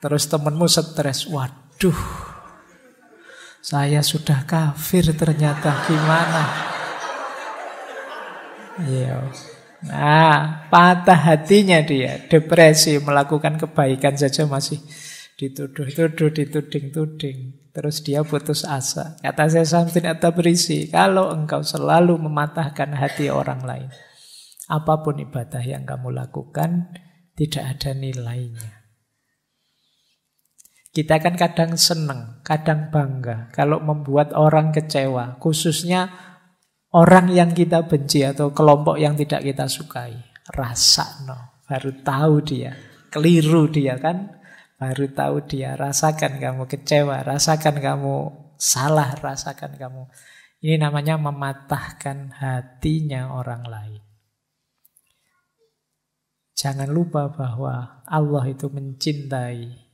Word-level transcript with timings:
Terus 0.00 0.32
temenmu 0.32 0.64
stres, 0.64 1.28
waduh, 1.28 2.00
saya 3.60 4.00
sudah 4.00 4.48
kafir 4.48 5.12
ternyata 5.12 5.84
gimana? 5.84 6.42
Iya. 8.80 9.28
Nah, 9.84 10.68
patah 10.72 11.20
hatinya 11.20 11.84
dia, 11.84 12.16
depresi, 12.32 12.96
melakukan 12.96 13.60
kebaikan 13.60 14.16
saja 14.16 14.48
masih 14.48 14.80
dituduh-tuduh, 15.36 16.32
dituding-tuding. 16.32 17.68
Terus 17.76 18.00
dia 18.00 18.24
putus 18.24 18.64
asa. 18.64 19.20
Kata 19.20 19.52
saya 19.52 19.68
sampai 19.68 20.08
atau 20.08 20.32
berisi, 20.32 20.88
kalau 20.88 21.28
engkau 21.28 21.60
selalu 21.60 22.16
mematahkan 22.16 22.96
hati 22.96 23.28
orang 23.28 23.68
lain, 23.68 23.88
apa 24.68 25.04
pun 25.04 25.20
ibadah 25.20 25.60
yang 25.60 25.84
kamu 25.84 26.08
lakukan, 26.12 26.88
tidak 27.36 27.76
ada 27.76 27.92
nilainya. 27.92 28.79
Kita 30.90 31.22
kan 31.22 31.38
kadang 31.38 31.78
senang, 31.78 32.42
kadang 32.42 32.90
bangga 32.90 33.46
kalau 33.54 33.78
membuat 33.78 34.34
orang 34.34 34.74
kecewa, 34.74 35.38
khususnya 35.38 36.10
orang 36.90 37.30
yang 37.30 37.54
kita 37.54 37.86
benci 37.86 38.26
atau 38.26 38.50
kelompok 38.50 38.98
yang 38.98 39.14
tidak 39.14 39.46
kita 39.46 39.70
sukai. 39.70 40.18
Rasa 40.50 41.22
no, 41.30 41.62
baru 41.62 41.94
tahu 42.02 42.34
dia, 42.42 42.74
keliru 43.06 43.70
dia 43.70 44.02
kan, 44.02 44.34
baru 44.82 45.06
tahu 45.14 45.46
dia, 45.46 45.78
rasakan 45.78 46.42
kamu 46.42 46.66
kecewa, 46.66 47.22
rasakan 47.22 47.78
kamu 47.78 48.16
salah, 48.58 49.14
rasakan 49.14 49.78
kamu. 49.78 50.10
Ini 50.58 50.74
namanya 50.74 51.22
mematahkan 51.22 52.34
hatinya 52.34 53.30
orang 53.30 53.62
lain. 53.62 54.02
Jangan 56.58 56.90
lupa 56.90 57.30
bahwa 57.30 58.04
Allah 58.10 58.44
itu 58.50 58.68
mencintai 58.68 59.89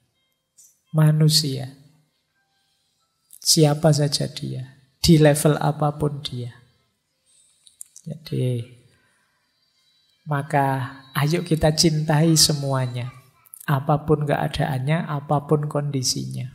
manusia. 0.97 1.77
Siapa 3.37 3.93
saja 3.93 4.25
dia, 4.33 4.81
di 5.05 5.21
level 5.21 5.61
apa 5.61 6.01
pun 6.01 6.25
dia. 6.25 6.57
Jadi, 8.01 8.65
maka 10.25 10.97
ayo 11.13 11.45
kita 11.45 11.77
cintai 11.77 12.33
semuanya. 12.35 13.13
Apa 13.67 14.09
pun 14.09 14.25
keadaannya, 14.25 15.05
apa 15.05 15.45
pun 15.45 15.69
kondisinya. 15.69 16.49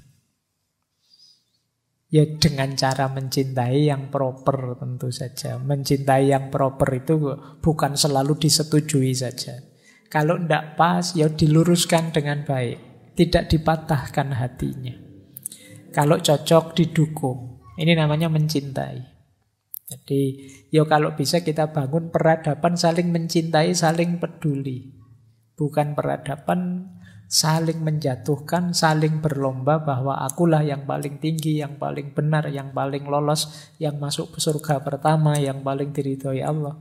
Ya 2.11 2.27
dengan 2.27 2.75
cara 2.75 3.07
mencintai 3.07 3.87
yang 3.87 4.11
proper 4.11 4.75
tentu 4.75 5.15
saja. 5.15 5.55
Mencintai 5.59 6.27
yang 6.27 6.51
proper 6.51 6.89
itu 6.91 7.15
bukan 7.63 7.95
selalu 7.95 8.35
disetujui 8.35 9.15
saja. 9.15 9.63
Kalau 10.11 10.35
tidak 10.35 10.75
pas, 10.75 11.15
ya 11.15 11.31
diluruskan 11.31 12.11
dengan 12.11 12.43
baik 12.43 12.90
tidak 13.21 13.53
dipatahkan 13.53 14.33
hatinya. 14.33 14.97
Kalau 15.93 16.17
cocok 16.17 16.73
didukung. 16.73 17.61
Ini 17.77 17.93
namanya 17.93 18.33
mencintai. 18.33 18.97
Jadi, 19.85 20.21
yo 20.73 20.89
kalau 20.89 21.13
bisa 21.13 21.45
kita 21.45 21.69
bangun 21.69 22.09
peradaban 22.09 22.73
saling 22.73 23.13
mencintai, 23.13 23.77
saling 23.77 24.17
peduli. 24.17 24.89
Bukan 25.53 25.93
peradaban 25.93 26.89
saling 27.29 27.79
menjatuhkan, 27.85 28.73
saling 28.73 29.21
berlomba 29.21 29.79
bahwa 29.85 30.17
akulah 30.25 30.65
yang 30.65 30.89
paling 30.89 31.21
tinggi, 31.21 31.61
yang 31.61 31.77
paling 31.77 32.17
benar, 32.17 32.49
yang 32.49 32.73
paling 32.73 33.05
lolos, 33.05 33.71
yang 33.77 34.01
masuk 34.01 34.35
surga 34.35 34.81
pertama, 34.81 35.37
yang 35.37 35.61
paling 35.61 35.93
diridhoi 35.93 36.41
Allah. 36.41 36.75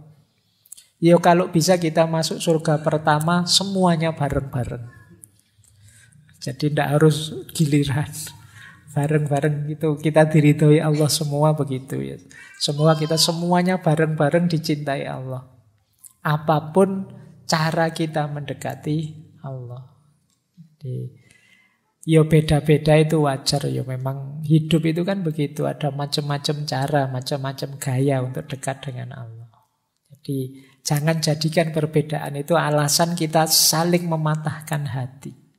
Yo 1.01 1.21
kalau 1.21 1.53
bisa 1.53 1.77
kita 1.77 2.05
masuk 2.09 2.41
surga 2.41 2.81
pertama 2.81 3.47
semuanya 3.47 4.13
bareng-bareng. 4.17 5.00
Jadi 6.41 6.73
tidak 6.73 6.89
harus 6.97 7.37
giliran. 7.53 8.09
Bareng-bareng 8.91 9.71
itu 9.71 9.95
kita 10.01 10.27
diridhoi 10.27 10.83
Allah 10.83 11.07
semua 11.07 11.55
begitu 11.55 12.01
ya. 12.01 12.17
Semua 12.59 12.99
kita 12.99 13.15
semuanya 13.15 13.79
bareng-bareng 13.79 14.51
dicintai 14.51 15.07
Allah. 15.07 15.47
Apa 16.25 16.75
pun 16.75 17.07
cara 17.45 17.93
kita 17.95 18.27
mendekati 18.27 19.15
Allah. 19.45 19.85
Jadi, 20.59 21.13
ya 22.09 22.25
beda-beda 22.25 22.97
itu 22.97 23.21
wajar 23.23 23.69
ya 23.69 23.85
memang 23.85 24.41
hidup 24.43 24.83
itu 24.89 25.05
kan 25.05 25.21
begitu 25.21 25.69
ada 25.69 25.93
macam-macam 25.93 26.57
cara, 26.65 27.07
macam-macam 27.07 27.69
gaya 27.77 28.25
untuk 28.25 28.49
dekat 28.49 28.81
dengan 28.81 29.13
Allah. 29.13 29.49
Jadi 30.11 30.67
jangan 30.83 31.21
jadikan 31.21 31.71
perbedaan 31.71 32.37
itu 32.37 32.57
alasan 32.57 33.13
kita 33.15 33.45
saling 33.47 34.09
mematahkan 34.09 34.89
hati. 34.89 35.50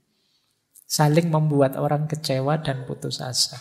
Saling 0.92 1.32
membuat 1.32 1.80
orang 1.80 2.04
kecewa 2.04 2.60
dan 2.60 2.84
putus 2.84 3.24
asa. 3.24 3.56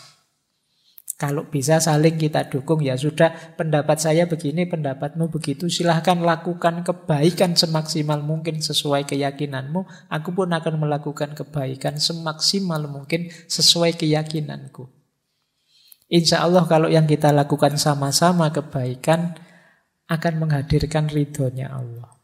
Kalau 1.15 1.47
bisa 1.47 1.77
saling 1.77 2.17
kita 2.17 2.49
dukung, 2.49 2.83
ya 2.83 2.97
sudah 2.97 3.53
pendapat 3.55 4.03
saya 4.03 4.27
begini, 4.27 4.67
pendapatmu 4.67 5.31
begitu. 5.31 5.69
Silahkan 5.71 6.17
lakukan 6.17 6.83
kebaikan 6.83 7.55
semaksimal 7.55 8.19
mungkin 8.19 8.59
sesuai 8.59 9.07
keyakinanmu. 9.07 10.11
Aku 10.11 10.33
pun 10.35 10.51
akan 10.51 10.81
melakukan 10.81 11.37
kebaikan 11.37 12.01
semaksimal 12.01 12.83
mungkin 12.89 13.31
sesuai 13.47 14.01
keyakinanku. 14.01 14.89
Insya 16.11 16.43
Allah 16.43 16.67
kalau 16.67 16.91
yang 16.91 17.07
kita 17.07 17.31
lakukan 17.31 17.79
sama-sama 17.79 18.51
kebaikan 18.51 19.39
akan 20.11 20.33
menghadirkan 20.35 21.07
ridhonya 21.07 21.71
Allah. 21.71 22.20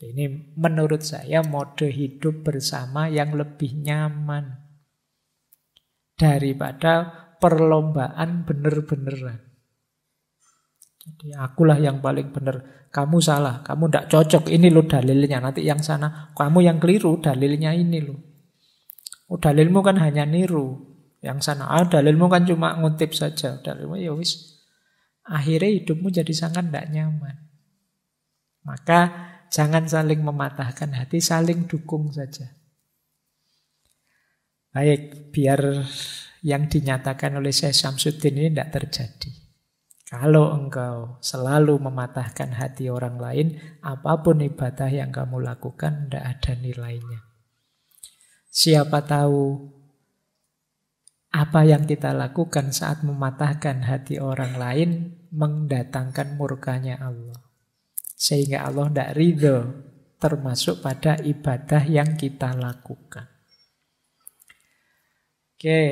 Ini 0.00 0.56
menurut 0.56 1.04
saya 1.04 1.44
mode 1.44 1.92
hidup 1.92 2.40
bersama 2.40 3.12
yang 3.12 3.36
lebih 3.36 3.84
nyaman 3.84 4.56
daripada 6.16 7.08
perlombaan 7.36 8.48
bener-beneran. 8.48 9.40
Jadi 11.00 11.36
akulah 11.36 11.76
yang 11.76 12.00
paling 12.00 12.32
benar, 12.32 12.88
kamu 12.92 13.20
salah, 13.24 13.60
kamu 13.60 13.88
tidak 13.88 14.06
cocok, 14.08 14.44
ini 14.52 14.68
lo 14.68 14.84
dalilnya, 14.84 15.40
nanti 15.40 15.64
yang 15.64 15.80
sana, 15.80 16.32
kamu 16.36 16.64
yang 16.64 16.76
keliru, 16.76 17.20
dalilnya 17.20 17.72
ini 17.72 18.04
lo. 18.04 18.16
Oh, 19.32 19.40
dalilmu 19.40 19.80
kan 19.80 19.96
hanya 19.96 20.28
niru, 20.28 20.76
yang 21.24 21.40
sana, 21.44 21.72
ah, 21.72 21.84
dalilmu 21.84 22.28
kan 22.28 22.44
cuma 22.44 22.76
ngutip 22.76 23.16
saja, 23.16 23.60
dalilmu 23.60 23.96
ya 24.00 24.12
wis. 24.12 24.60
Akhirnya 25.24 25.72
hidupmu 25.80 26.08
jadi 26.12 26.32
sangat 26.32 26.68
tidak 26.68 26.86
nyaman. 26.92 27.36
Maka 28.66 29.29
Jangan 29.50 29.90
saling 29.90 30.22
mematahkan 30.22 30.94
hati, 30.94 31.18
saling 31.18 31.66
dukung 31.66 32.14
saja. 32.14 32.46
Baik, 34.70 35.34
biar 35.34 35.82
yang 36.46 36.70
dinyatakan 36.70 37.34
oleh 37.34 37.50
Syekh 37.50 37.74
Syamsuddin 37.74 38.38
ini 38.38 38.48
tidak 38.54 38.70
terjadi. 38.70 39.30
Kalau 40.06 40.54
engkau 40.54 41.18
selalu 41.22 41.78
mematahkan 41.82 42.54
hati 42.54 42.90
orang 42.90 43.18
lain, 43.18 43.58
apa 43.82 44.22
pun 44.22 44.42
ibadah 44.42 44.90
yang 44.90 45.10
kamu 45.10 45.42
lakukan 45.42 46.06
tidak 46.06 46.24
ada 46.38 46.52
nilainya. 46.58 47.20
Siapa 48.50 49.06
tahu 49.06 49.70
apa 51.30 51.62
yang 51.62 51.86
kita 51.86 52.10
lakukan 52.10 52.74
saat 52.74 53.06
mematahkan 53.06 53.86
hati 53.86 54.18
orang 54.18 54.58
lain 54.58 54.90
mendatangkan 55.30 56.34
murkanya 56.34 56.98
Allah. 56.98 57.49
Sehingga 58.20 58.68
Allah 58.68 58.92
tidak 58.92 59.10
ridho 59.16 59.56
termasuk 60.20 60.84
pada 60.84 61.16
ibadah 61.24 61.88
yang 61.88 62.20
kita 62.20 62.52
lakukan. 62.52 63.24
Oke, 65.56 65.82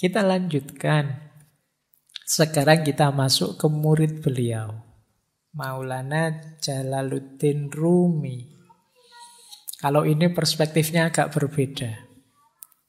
kita 0.00 0.24
lanjutkan. 0.24 1.28
Sekarang 2.24 2.80
kita 2.80 3.12
masuk 3.12 3.60
ke 3.60 3.68
murid 3.68 4.24
beliau. 4.24 4.72
Maulana 5.52 6.56
Jalaluddin 6.64 7.68
Rumi. 7.68 8.56
Kalau 9.76 10.08
ini 10.08 10.32
perspektifnya 10.32 11.12
agak 11.12 11.36
berbeda. 11.36 11.92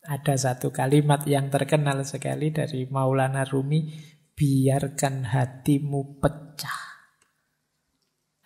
Ada 0.08 0.36
satu 0.40 0.72
kalimat 0.72 1.28
yang 1.28 1.52
terkenal 1.52 2.08
sekali 2.08 2.56
dari 2.56 2.88
Maulana 2.88 3.44
Rumi, 3.44 3.92
biarkan 4.32 5.28
hatimu 5.28 6.24
pecah 6.24 6.87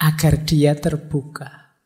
agar 0.01 0.41
dia 0.41 0.73
terbuka. 0.73 1.77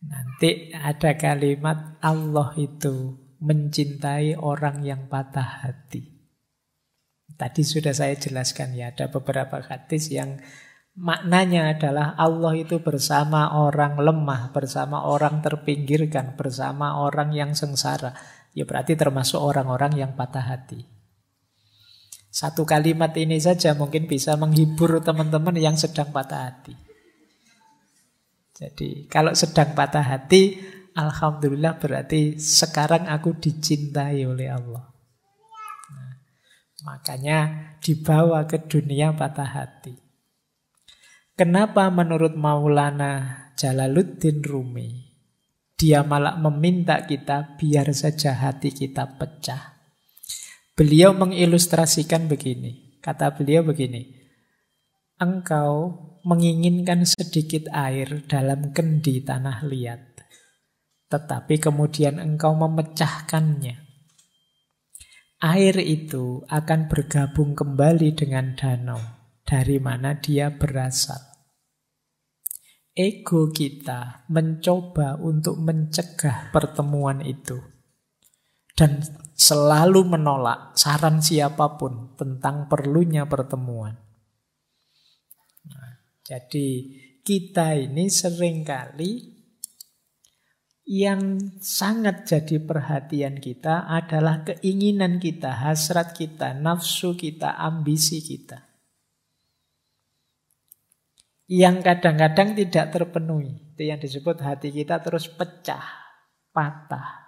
Nanti 0.00 0.72
ada 0.72 1.12
kalimat 1.20 2.00
Allah 2.00 2.56
itu 2.56 3.20
mencintai 3.44 4.40
orang 4.40 4.80
yang 4.80 5.12
patah 5.12 5.68
hati. 5.68 6.16
Tadi 7.36 7.60
sudah 7.60 7.92
saya 7.92 8.16
jelaskan 8.16 8.72
ya, 8.72 8.88
ada 8.88 9.12
beberapa 9.12 9.60
hadis 9.60 10.08
yang 10.08 10.40
maknanya 10.96 11.76
adalah 11.76 12.16
Allah 12.16 12.56
itu 12.56 12.80
bersama 12.80 13.52
orang 13.60 14.00
lemah, 14.00 14.56
bersama 14.56 15.04
orang 15.04 15.44
terpinggirkan, 15.44 16.40
bersama 16.40 17.04
orang 17.04 17.36
yang 17.36 17.52
sengsara. 17.52 18.16
Ya 18.56 18.64
berarti 18.64 18.96
termasuk 18.96 19.36
orang-orang 19.36 20.00
yang 20.00 20.16
patah 20.16 20.40
hati. 20.40 20.95
Satu 22.36 22.68
kalimat 22.68 23.16
ini 23.16 23.40
saja 23.40 23.72
mungkin 23.72 24.04
bisa 24.04 24.36
menghibur 24.36 25.00
teman-teman 25.00 25.56
yang 25.56 25.72
sedang 25.72 26.12
patah 26.12 26.52
hati. 26.52 26.76
Jadi 28.52 29.08
kalau 29.08 29.32
sedang 29.32 29.72
patah 29.72 30.04
hati, 30.04 30.60
Alhamdulillah 30.92 31.80
berarti 31.80 32.36
sekarang 32.36 33.08
aku 33.08 33.40
dicintai 33.40 34.28
oleh 34.28 34.52
Allah. 34.52 34.84
Nah, 35.96 36.12
makanya 36.84 37.72
dibawa 37.80 38.44
ke 38.44 38.68
dunia 38.68 39.16
patah 39.16 39.48
hati. 39.56 39.96
Kenapa 41.40 41.88
menurut 41.88 42.36
Maulana 42.36 43.48
Jalaluddin 43.56 44.44
Rumi 44.44 45.06
dia 45.76 46.00
malah 46.00 46.40
meminta 46.40 47.04
kita 47.04 47.56
biar 47.60 47.92
saja 47.96 48.32
hati 48.32 48.72
kita 48.72 49.16
pecah. 49.20 49.75
Beliau 50.76 51.16
mengilustrasikan 51.16 52.28
begini. 52.28 53.00
Kata 53.00 53.32
beliau 53.32 53.64
begini. 53.64 54.12
Engkau 55.16 55.96
menginginkan 56.20 57.08
sedikit 57.08 57.72
air 57.72 58.20
dalam 58.28 58.76
kendi 58.76 59.24
tanah 59.24 59.64
liat. 59.64 60.20
Tetapi 61.08 61.56
kemudian 61.64 62.20
engkau 62.20 62.52
memecahkannya. 62.60 63.88
Air 65.40 65.80
itu 65.80 66.44
akan 66.44 66.92
bergabung 66.92 67.56
kembali 67.56 68.12
dengan 68.12 68.52
danau 68.52 69.00
dari 69.48 69.80
mana 69.80 70.20
dia 70.20 70.52
berasal. 70.52 71.24
Ego 72.92 73.48
kita 73.48 74.28
mencoba 74.28 75.16
untuk 75.24 75.56
mencegah 75.56 76.52
pertemuan 76.52 77.24
itu 77.24 77.75
dan 78.76 79.00
selalu 79.32 80.04
menolak 80.04 80.76
saran 80.76 81.24
siapa 81.24 81.80
pun 81.80 82.12
tentang 82.14 82.68
perlunya 82.68 83.24
pertemuan. 83.24 83.96
Nah, 85.72 85.92
jadi 86.24 86.68
kita 87.24 87.74
ini 87.74 88.06
sering 88.12 88.62
kali 88.62 89.36
yang 90.86 91.42
sangat 91.58 92.30
jadi 92.30 92.62
perhatian 92.62 93.42
kita 93.42 93.90
adalah 93.90 94.46
keinginan 94.46 95.18
kita, 95.18 95.50
hasrat 95.66 96.14
kita, 96.14 96.54
nafsu 96.54 97.18
kita, 97.18 97.58
ambisi 97.58 98.22
kita. 98.22 98.62
Yang 101.50 101.76
kadang-kadang 101.82 102.54
tidak 102.54 102.86
terpenuhi. 102.94 103.74
Itu 103.74 103.82
yang 103.82 103.98
disebut 103.98 104.38
hati 104.38 104.70
kita 104.70 105.02
terus 105.02 105.26
pecah, 105.26 105.82
patah. 106.54 107.25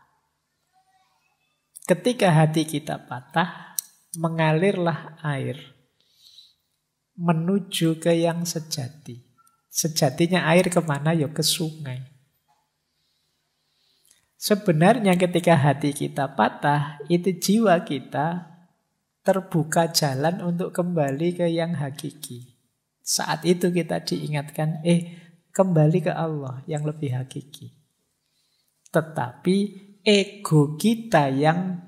Ketika 1.88 2.28
hati 2.28 2.68
kita 2.68 3.00
patah, 3.08 3.72
mengalirlah 4.20 5.16
air 5.24 5.56
menuju 7.16 7.96
ke 7.96 8.12
yang 8.12 8.44
sejati. 8.44 9.24
Sejatinya 9.72 10.44
air 10.52 10.68
ke 10.68 10.84
mana? 10.84 11.16
Ya 11.16 11.32
ke 11.32 11.40
sungai. 11.40 12.04
Sebenarnya 14.38 15.18
ketika 15.18 15.56
hati 15.58 15.96
kita 15.96 16.36
patah, 16.36 17.00
itu 17.10 17.34
jiwa 17.34 17.80
kita 17.82 18.52
terbuka 19.26 19.90
jalan 19.90 20.44
untuk 20.44 20.70
kembali 20.76 21.40
ke 21.40 21.46
yang 21.50 21.74
hakiki. 21.74 22.54
Saat 23.02 23.48
itu 23.48 23.72
kita 23.72 24.04
diingatkan, 24.04 24.84
eh 24.84 25.16
kembali 25.50 26.06
ke 26.06 26.12
Allah 26.14 26.62
yang 26.70 26.86
lebih 26.86 27.18
hakiki. 27.18 27.74
Tetapi 28.94 29.87
ego 30.08 30.80
kita 30.80 31.28
yang 31.28 31.84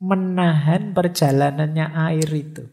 menahan 0.00 0.96
perjalanannya 0.96 1.92
air 1.92 2.28
itu. 2.32 2.64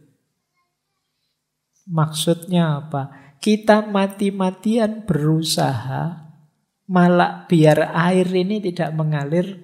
Maksudnya 1.92 2.88
apa? 2.88 3.36
Kita 3.44 3.84
mati-matian 3.84 5.04
berusaha 5.04 6.28
Malah 6.88 7.51
biar 7.51 7.92
air 7.92 8.31
ini 8.31 8.63
tidak 8.63 8.95
mengalir 8.95 9.60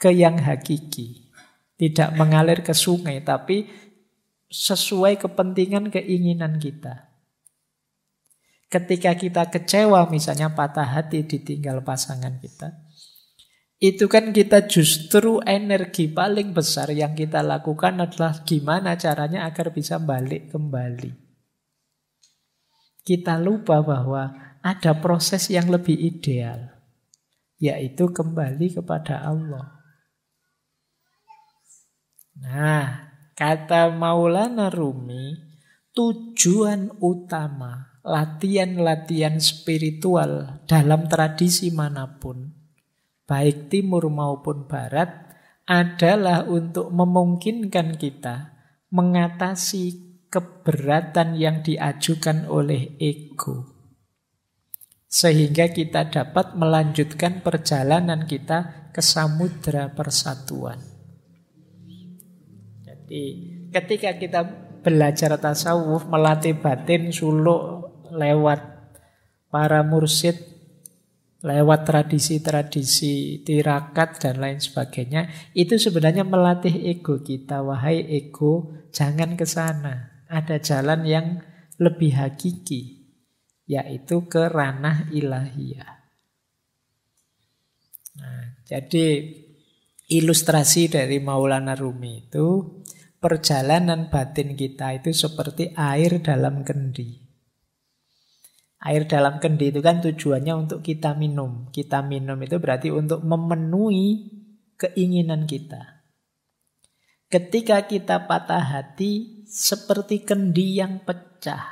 ke 0.00 0.08
yang 0.08 0.40
hakiki. 0.40 1.28
Tidak 1.76 2.16
mengalir 2.16 2.64
ke 2.64 2.72
sungai, 2.72 3.20
tapi 3.20 3.68
sesuai 4.48 5.20
kepentingan 5.20 5.92
keinginan 5.92 6.56
kita. 6.56 7.12
Ketika 8.72 9.12
kita 9.20 9.52
kecewa 9.52 10.08
misalnya 10.08 10.48
patah 10.56 10.96
hati 10.96 11.28
ditinggal 11.28 11.84
pasangan 11.84 12.40
kita. 12.40 12.72
Itu 13.84 14.08
kan 14.08 14.32
kita 14.32 14.64
justru 14.64 15.44
energi 15.44 16.08
paling 16.08 16.56
besar 16.56 16.88
yang 16.88 17.12
kita 17.12 17.44
lakukan 17.44 18.00
adalah 18.00 18.40
gimana 18.40 18.96
caranya 18.96 19.44
agar 19.44 19.76
bisa 19.76 20.00
balik 20.00 20.48
kembali. 20.56 21.12
Kita 23.04 23.36
lupa 23.36 23.84
bahwa 23.84 24.56
ada 24.64 24.96
proses 24.96 25.52
yang 25.52 25.68
lebih 25.68 26.00
ideal, 26.00 26.80
yaitu 27.60 28.08
kembali 28.08 28.72
kepada 28.72 29.20
Allah. 29.20 29.76
Nah, 32.40 33.12
kata 33.36 33.92
Maulana 33.92 34.72
Rumi, 34.72 35.36
tujuan 35.92 36.88
utama 37.04 38.00
latihan-latihan 38.00 39.36
spiritual 39.36 40.64
dalam 40.64 41.04
tradisi 41.04 41.68
mana 41.68 42.16
pun, 42.16 42.53
baik 43.24 43.72
timur 43.72 44.08
maupun 44.12 44.68
barat, 44.68 45.24
adalah 45.64 46.44
untuk 46.44 46.92
memungkinkan 46.92 47.96
kita 47.96 48.52
mengatasi 48.92 50.16
keberatan 50.28 51.40
yang 51.40 51.64
diajukan 51.64 52.44
oleh 52.50 53.00
ego 53.00 53.74
sehingga 55.14 55.70
kita 55.70 56.10
dapat 56.10 56.58
melanjutkan 56.58 57.38
perjalanan 57.38 58.26
kita 58.26 58.90
ke 58.90 58.98
samudra 58.98 59.94
persatuan. 59.94 60.82
Jadi 62.82 63.22
ketika 63.70 64.18
kita 64.18 64.40
belajar 64.82 65.38
tasawuf, 65.38 66.10
melatih 66.10 66.58
batin 66.58 67.14
suluk 67.14 67.94
lewat 68.10 68.90
para 69.54 69.86
mursid, 69.86 70.34
lewat 71.44 71.84
tradisi-tradisi 71.84 73.44
tirakat 73.44 74.16
dan 74.16 74.40
lain 74.40 74.58
sebagainya, 74.64 75.28
itu 75.52 75.76
sebenarnya 75.76 76.24
melatih 76.24 76.72
ego 76.72 77.20
kita. 77.20 77.60
Wahai 77.60 78.00
ego, 78.08 78.72
jangan 78.96 79.36
ke 79.36 79.44
sana. 79.44 80.24
Ada 80.32 80.56
jalan 80.58 81.04
yang 81.04 81.26
lebih 81.76 82.16
hakiki 82.16 83.04
yaitu 83.64 84.28
ke 84.28 84.52
ranah 84.52 85.08
ilahiyah. 85.08 85.92
Nah, 88.20 88.60
jadi 88.68 89.06
ilustrasi 90.12 90.92
dari 90.92 91.18
Maulana 91.18 91.72
Rumi 91.72 92.28
itu 92.28 92.80
perjalanan 93.16 94.12
batin 94.12 94.52
kita 94.52 95.00
itu 95.00 95.16
seperti 95.16 95.72
air 95.72 96.20
dalam 96.20 96.60
kendi. 96.60 97.23
Air 98.84 99.08
dalam 99.08 99.40
kendi 99.40 99.72
itu 99.72 99.80
kan 99.80 100.04
tujuannya 100.04 100.68
untuk 100.68 100.84
kita 100.84 101.16
minum. 101.16 101.72
Kita 101.72 102.04
minum 102.04 102.36
itu 102.44 102.60
berarti 102.60 102.92
untuk 102.92 103.24
memenuhi 103.24 104.28
keinginan 104.76 105.48
kita. 105.48 106.04
Ketika 107.32 107.88
kita 107.88 108.28
patah 108.28 108.60
hati, 108.60 109.44
seperti 109.48 110.20
kendi 110.22 110.84
yang 110.84 111.00
pecah. 111.00 111.64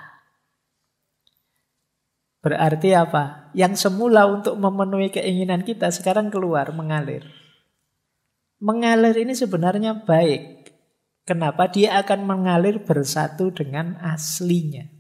Berarti 2.42 2.90
apa? 2.97 3.54
Yang 3.54 3.87
semula 3.87 4.26
untuk 4.26 4.59
memenuhi 4.59 5.14
keinginan 5.14 5.62
kita 5.62 5.92
sekarang 5.95 6.33
keluar, 6.33 6.73
mengalir. 6.75 7.28
Mengalir 8.59 9.14
ini 9.14 9.37
sebenarnya 9.37 10.02
baik. 10.02 10.75
Kenapa? 11.23 11.71
Dia 11.71 12.02
akan 12.02 12.26
mengalir 12.26 12.83
bersatu 12.83 13.54
dengan 13.54 13.95
aslinya. 14.02 14.91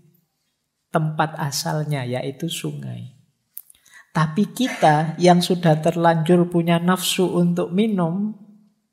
Tempat 0.92 1.40
asalnya 1.40 2.04
yaitu 2.04 2.52
sungai. 2.52 3.16
Tapi 4.12 4.52
kita 4.52 5.16
yang 5.16 5.40
sudah 5.40 5.80
terlanjur 5.80 6.52
punya 6.52 6.76
nafsu 6.76 7.32
untuk 7.32 7.72
minum, 7.72 8.36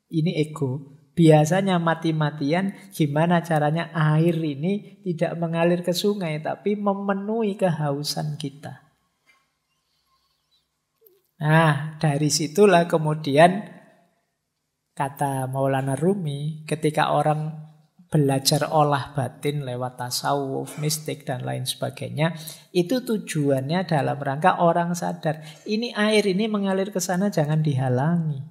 ini 0.08 0.32
ego, 0.40 1.00
Biasanya 1.20 1.76
mati-matian 1.76 2.72
gimana 2.96 3.44
caranya 3.44 3.92
air 3.92 4.32
ini 4.40 5.04
tidak 5.04 5.36
mengalir 5.36 5.84
ke 5.84 5.92
sungai 5.92 6.40
tapi 6.40 6.80
memenuhi 6.80 7.60
kehausan 7.60 8.40
kita. 8.40 8.88
Nah, 11.44 12.00
dari 12.00 12.32
situlah 12.32 12.88
kemudian 12.88 13.68
kata 14.96 15.44
Maulana 15.52 15.92
Rumi 15.92 16.64
ketika 16.64 17.12
orang 17.12 17.68
belajar 18.10 18.66
olah 18.74 19.14
batin 19.14 19.62
lewat 19.62 20.02
tasawuf, 20.02 20.82
mistik 20.82 21.22
dan 21.22 21.46
lain 21.46 21.62
sebagainya, 21.62 22.34
itu 22.74 23.06
tujuannya 23.06 23.86
dalam 23.86 24.18
rangka 24.18 24.58
orang 24.58 24.98
sadar, 24.98 25.46
ini 25.70 25.94
air 25.94 26.26
ini 26.26 26.50
mengalir 26.50 26.90
ke 26.90 26.98
sana 26.98 27.30
jangan 27.30 27.62
dihalangi. 27.62 28.42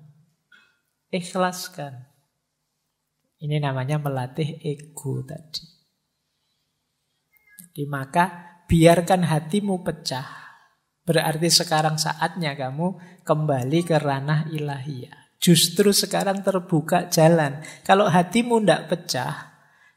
Ikhlaskan. 1.11 2.07
Ini 3.39 3.59
namanya 3.59 3.99
melatih 3.99 4.63
ego 4.63 5.23
tadi. 5.27 5.63
Jadi 7.59 7.83
maka 7.87 8.25
biarkan 8.67 9.27
hatimu 9.27 9.83
pecah. 9.83 10.27
Berarti 11.03 11.49
sekarang 11.51 11.97
saatnya 11.99 12.55
kamu 12.55 12.99
kembali 13.23 13.79
ke 13.83 13.97
ranah 13.97 14.47
ilahiyah. 14.51 15.39
Justru 15.39 15.95
sekarang 15.95 16.43
terbuka 16.43 17.07
jalan. 17.07 17.63
Kalau 17.87 18.11
hatimu 18.11 18.59
tidak 18.59 18.91
pecah, 18.91 19.48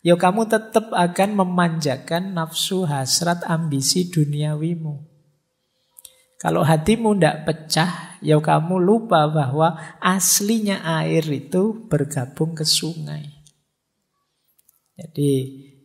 ya 0.02 0.18
kamu 0.18 0.50
tetap 0.50 0.90
akan 0.90 1.30
memanjakan 1.38 2.34
nafsu, 2.34 2.84
hasrat, 2.84 3.46
ambisi 3.46 4.10
duniawimu. 4.10 5.08
Kalau 6.42 6.66
hatimu 6.66 7.14
tidak 7.14 7.46
pecah, 7.46 8.18
ya 8.18 8.42
kamu 8.42 8.82
lupa 8.82 9.30
bahwa 9.30 9.78
aslinya 10.02 10.82
air 10.82 11.22
itu 11.30 11.86
bergabung 11.86 12.58
ke 12.58 12.66
sungai. 12.66 13.30
Jadi 14.98 15.32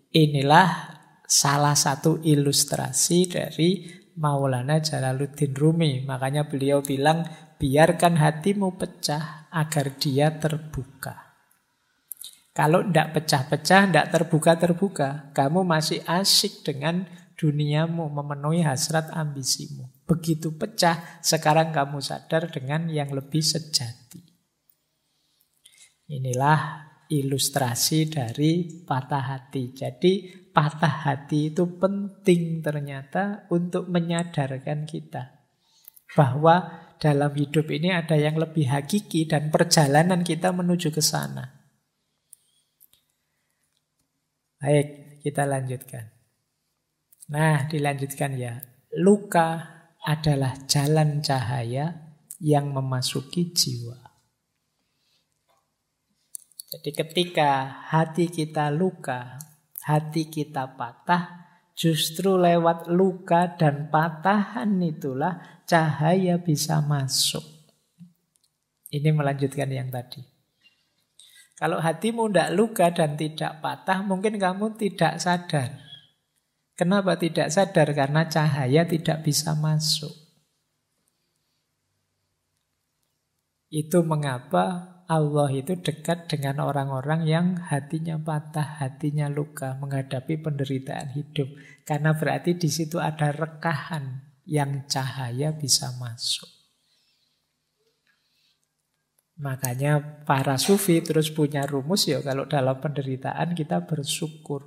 inilah 0.10 0.98
salah 1.30 1.78
satu 1.78 2.18
ilustrasi 2.26 3.30
dari 3.30 3.86
Maulana 4.18 4.82
Jalaluddin 4.82 5.54
Rumi. 5.54 6.02
Makanya 6.10 6.50
beliau 6.50 6.82
bilang, 6.82 7.22
biarkan 7.62 8.18
hatimu 8.18 8.82
pecah 8.82 9.54
agar 9.54 9.94
dia 10.02 10.42
terbuka. 10.42 11.27
Kalau 12.58 12.82
tidak 12.82 13.14
pecah-pecah, 13.14 13.82
tidak 13.86 14.08
terbuka-terbuka, 14.10 15.30
kamu 15.38 15.62
masih 15.62 16.02
asik 16.10 16.66
dengan 16.66 17.06
duniamu, 17.38 18.10
memenuhi 18.10 18.66
hasrat 18.66 19.14
ambisimu. 19.14 19.86
Begitu 20.10 20.58
pecah, 20.58 21.22
sekarang 21.22 21.70
kamu 21.70 22.02
sadar 22.02 22.50
dengan 22.50 22.90
yang 22.90 23.14
lebih 23.14 23.46
sejati. 23.46 24.26
Inilah 26.10 26.90
ilustrasi 27.14 28.10
dari 28.10 28.82
patah 28.82 29.38
hati. 29.38 29.78
Jadi 29.78 30.14
patah 30.50 31.14
hati 31.14 31.54
itu 31.54 31.78
penting 31.78 32.66
ternyata 32.66 33.46
untuk 33.54 33.86
menyadarkan 33.86 34.90
kita 34.90 35.46
bahwa 36.18 36.90
dalam 36.98 37.38
hidup 37.38 37.70
ini 37.70 37.94
ada 37.94 38.18
yang 38.18 38.42
lebih 38.42 38.66
hakiki 38.66 39.30
dan 39.30 39.54
perjalanan 39.54 40.26
kita 40.26 40.50
menuju 40.50 40.90
ke 40.90 41.06
sana. 41.06 41.57
Baik, 44.58 45.22
kita 45.22 45.46
lanjutkan. 45.46 46.10
Nah, 47.30 47.70
dilanjutkan 47.70 48.34
ya. 48.34 48.58
Luka 48.98 49.78
adalah 50.02 50.58
jalan 50.66 51.22
cahaya 51.22 52.18
yang 52.42 52.74
memasuki 52.74 53.54
jiwa. 53.54 54.00
Jadi 56.68 56.90
ketika 56.92 57.84
hati 57.94 58.34
kita 58.34 58.74
luka, 58.74 59.38
hati 59.86 60.28
kita 60.28 60.74
patah, 60.74 61.48
justru 61.78 62.36
lewat 62.36 62.90
luka 62.90 63.56
dan 63.56 63.94
patahan 63.94 64.82
itulah 64.82 65.64
cahaya 65.70 66.42
bisa 66.42 66.82
masuk. 66.82 67.46
Ini 68.90 69.14
melanjutkan 69.14 69.70
yang 69.70 69.94
tadi. 69.94 70.37
Kalau 71.58 71.82
hatimu 71.82 72.30
tidak 72.30 72.54
luka 72.54 72.94
dan 72.94 73.18
tidak 73.18 73.66
patah, 73.66 74.06
mungkin 74.06 74.38
kamu 74.38 74.78
tidak 74.78 75.18
sadar. 75.18 75.82
Kenapa 76.78 77.18
tidak 77.18 77.50
sadar? 77.50 77.90
Karena 77.98 78.30
cahaya 78.30 78.86
tidak 78.86 79.26
bisa 79.26 79.58
masuk. 79.58 80.14
Itu 83.74 84.06
mengapa 84.06 84.98
Allah 85.10 85.50
itu 85.50 85.74
dekat 85.80 86.30
dengan 86.30 86.62
orang-orang 86.62 87.26
yang 87.26 87.48
hatinya 87.58 88.22
patah, 88.22 88.78
hatinya 88.78 89.26
luka, 89.26 89.74
menghadapi 89.82 90.38
penderitaan 90.38 91.18
hidup. 91.18 91.50
Karena 91.88 92.14
berarti 92.14 92.54
di 92.54 92.70
situ 92.70 93.02
ada 93.02 93.34
rekahan 93.34 94.36
yang 94.46 94.86
cahaya 94.86 95.58
bisa 95.58 95.90
masuk. 95.98 96.57
Makanya 99.38 100.26
para 100.26 100.58
sufi 100.58 100.98
terus 101.06 101.30
punya 101.30 101.62
rumus 101.70 102.10
ya 102.10 102.26
kalau 102.26 102.50
dalam 102.50 102.82
penderitaan 102.82 103.54
kita 103.54 103.86
bersyukur. 103.86 104.66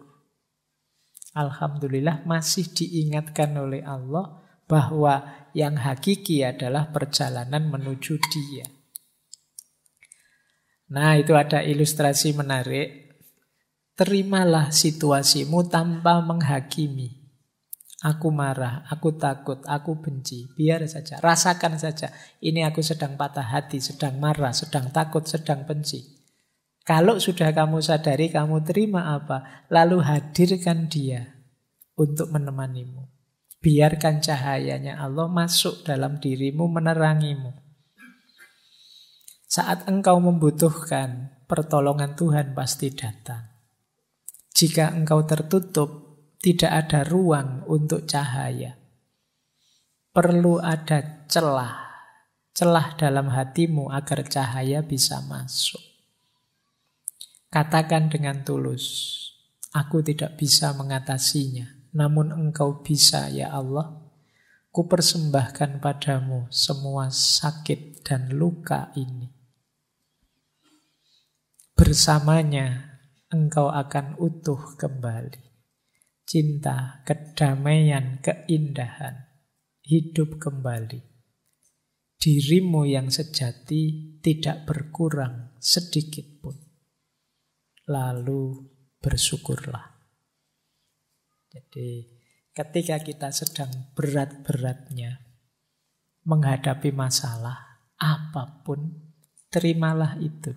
Alhamdulillah 1.35 2.23
masih 2.27 2.71
diingatkan 2.71 3.55
oleh 3.59 3.83
Allah 3.83 4.43
bahwa 4.71 5.27
yang 5.55 5.75
hakiki 5.75 6.47
adalah 6.47 6.95
perjalanan 6.95 7.67
menuju 7.67 8.15
dia. 8.31 8.67
Nah, 10.91 11.19
itu 11.19 11.35
ada 11.39 11.62
ilustrasi 11.62 12.35
menarik. 12.35 13.11
Terimalah 13.95 14.75
situasimu 14.75 15.67
tanpa 15.71 16.19
menghakimi. 16.23 17.20
Aku 18.00 18.33
marah, 18.33 18.88
aku 18.88 19.12
takut, 19.21 19.61
aku 19.69 20.00
benci. 20.00 20.49
Biar 20.57 20.80
saja, 20.88 21.21
rasakan 21.21 21.76
saja. 21.76 22.09
Ini 22.40 22.64
aku 22.64 22.80
sedang 22.80 23.21
patah 23.21 23.45
hati, 23.45 23.76
sedang 23.76 24.16
marah, 24.16 24.57
sedang 24.57 24.88
takut, 24.88 25.28
sedang 25.28 25.69
benci. 25.69 26.21
Kalau 26.80 27.21
sudah 27.21 27.52
kamu 27.52 27.85
sadari, 27.85 28.33
kamu 28.33 28.64
terima 28.64 29.12
apa? 29.12 29.69
Lalu 29.69 30.00
hadirkan 30.00 30.88
dia 30.88 31.28
untuk 31.92 32.33
menemanimu. 32.33 33.04
Biarkan 33.61 34.25
cahayanya 34.25 34.97
Allah 34.97 35.28
masuk 35.28 35.85
dalam 35.85 36.16
dirimu, 36.16 36.73
menerangimu. 36.73 37.52
Saat 39.45 39.85
engkau 39.92 40.16
membutuhkan 40.25 41.37
pertolongan 41.45 42.16
Tuhan 42.16 42.57
pasti 42.57 42.88
datang. 42.88 43.45
Jika 44.57 44.97
engkau 44.97 45.28
tertutup, 45.28 46.10
tidak 46.40 46.73
ada 46.73 47.04
ruang 47.04 47.68
untuk 47.68 48.09
cahaya. 48.09 48.80
Perlu 50.11 50.56
ada 50.56 51.28
celah, 51.28 51.76
celah 52.56 52.97
dalam 52.97 53.28
hatimu 53.28 53.92
agar 53.92 54.25
cahaya 54.25 54.80
bisa 54.80 55.20
masuk. 55.28 55.85
Katakan 57.52 58.09
dengan 58.09 58.40
tulus, 58.40 59.20
aku 59.76 60.00
tidak 60.00 60.40
bisa 60.40 60.73
mengatasinya, 60.73 61.92
namun 61.92 62.32
engkau 62.32 62.80
bisa 62.80 63.28
ya 63.28 63.52
Allah. 63.52 64.00
Kupersembahkan 64.70 65.82
padamu 65.82 66.47
semua 66.47 67.11
sakit 67.11 68.06
dan 68.06 68.30
luka 68.30 68.94
ini. 68.94 69.26
Bersamanya 71.75 72.97
engkau 73.35 73.66
akan 73.66 74.14
utuh 74.23 74.78
kembali. 74.78 75.50
Cinta, 76.30 77.02
kedamaian, 77.02 78.22
keindahan, 78.22 79.34
hidup 79.82 80.38
kembali. 80.38 81.02
Dirimu 82.22 82.87
yang 82.87 83.10
sejati 83.10 84.14
tidak 84.22 84.62
berkurang 84.62 85.58
sedikit 85.58 86.22
pun. 86.38 86.54
Lalu 87.90 88.62
bersyukurlah. 89.02 89.90
Jadi 91.50 92.06
ketika 92.54 93.02
kita 93.02 93.34
sedang 93.34 93.90
berat-beratnya 93.99 95.18
menghadapi 96.30 96.94
masalah 96.94 97.90
apa 97.99 98.62
pun, 98.62 98.87
terimalah 99.50 100.14
itu 100.22 100.54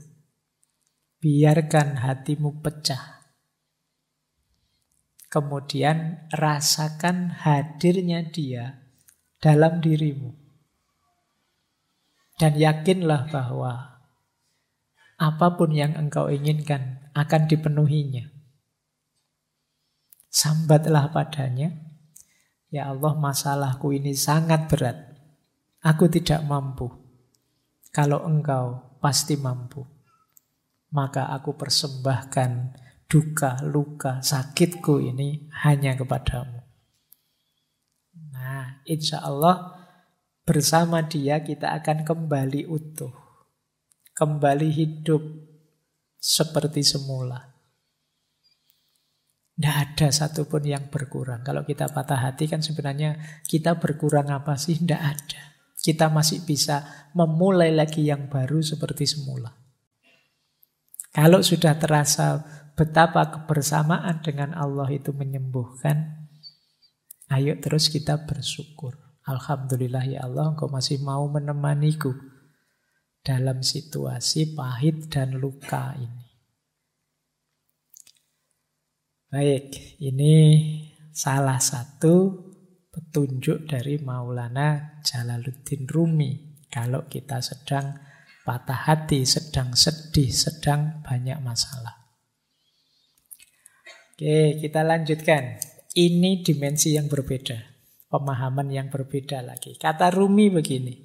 Biarkan 1.23 2.03
hatimu 2.03 2.59
pecah. 2.59 3.22
Kemudian 5.33 6.29
rasakan 6.29 7.33
hadirnya 7.41 8.21
dia 8.29 8.85
dalam 9.41 9.81
dirimu. 9.81 10.29
Dan 12.37 12.53
yakinlah 12.53 13.33
bahwa 13.33 13.97
apa 15.17 15.47
pun 15.57 15.73
yang 15.73 15.97
engkau 15.97 16.29
inginkan 16.29 17.09
akan 17.17 17.49
dipenuhinya. 17.49 18.29
Sambatlah 20.29 21.09
padanya, 21.09 21.73
Ya 22.69 22.93
Allah 22.93 23.17
masalahku 23.17 23.89
ini 23.89 24.13
sangat 24.13 24.69
berat. 24.69 25.17
Aku 25.81 26.05
tidak 26.13 26.45
mampu. 26.45 26.93
Kalau 27.89 28.21
engkau 28.29 28.97
pasti 29.01 29.33
mampu 29.33 29.81
maka 30.93 31.25
aku 31.33 31.57
persembahkan 31.57 32.77
duka, 33.13 33.62
luka, 33.62 34.25
sakitku 34.25 34.98
ini 34.98 35.46
hanya 35.62 35.93
kepadamu. 35.93 36.65
Nah, 38.34 38.82
insya 38.89 39.22
Allah 39.22 39.77
bersama 40.41 41.05
dia 41.05 41.46
kita 41.46 41.77
akan 41.77 42.01
kembali 42.01 42.65
utuh. 42.65 43.13
Kembali 44.17 44.70
hidup 44.74 45.22
seperti 46.17 46.82
semula. 46.82 47.53
Tidak 49.53 49.75
ada 49.77 50.10
satupun 50.10 50.65
yang 50.65 50.89
berkurang. 50.89 51.46
Kalau 51.46 51.62
kita 51.62 51.93
patah 51.93 52.17
hati 52.17 52.50
kan 52.50 52.65
sebenarnya 52.65 53.22
kita 53.46 53.77
berkurang 53.77 54.34
apa 54.34 54.58
sih? 54.58 54.82
Tidak 54.82 55.01
ada. 55.01 55.53
Kita 55.77 56.10
masih 56.10 56.41
bisa 56.41 57.10
memulai 57.13 57.70
lagi 57.70 58.10
yang 58.10 58.25
baru 58.25 58.65
seperti 58.65 59.05
semula. 59.05 59.53
Kalau 61.13 61.46
sudah 61.46 61.77
terasa 61.77 62.41
betapa 62.73 63.29
kebersamaan 63.29 64.21
dengan 64.25 64.57
Allah 64.57 64.89
itu 64.89 65.13
menyembuhkan, 65.13 66.29
ayo 67.29 67.57
terus 67.61 67.89
kita 67.89 68.25
bersyukur. 68.25 68.97
Alhamdulillah 69.23 70.03
ya 70.03 70.19
Allah, 70.27 70.51
engkau 70.51 70.67
masih 70.67 70.99
mau 70.99 71.23
menemaniku 71.31 72.11
dalam 73.23 73.63
situasi 73.63 74.51
pahit 74.51 75.07
dan 75.07 75.39
luka 75.39 75.95
ini. 75.95 76.23
Baik, 79.31 79.97
ini 80.03 80.35
salah 81.09 81.57
satu 81.57 82.37
petunjuk 82.93 83.65
dari 83.65 83.97
Maulana 83.97 85.01
Jalaluddin 85.01 85.89
Rumi. 85.89 86.61
Kalau 86.69 87.09
kita 87.09 87.41
sedang 87.41 87.97
patah 88.45 88.91
hati, 88.91 89.25
sedang 89.25 89.73
sedih, 89.73 90.29
sedang 90.29 91.01
banyak 91.01 91.39
masalah. 91.41 92.02
Oke, 94.23 94.55
kita 94.55 94.87
lanjutkan. 94.87 95.59
Ini 95.99 96.39
dimensi 96.47 96.95
yang 96.95 97.11
berbeda 97.11 97.59
pemahaman 98.07 98.71
yang 98.71 98.87
berbeda 98.87 99.43
lagi. 99.43 99.75
Kata 99.75 100.07
Rumi 100.15 100.47
begini, 100.47 100.95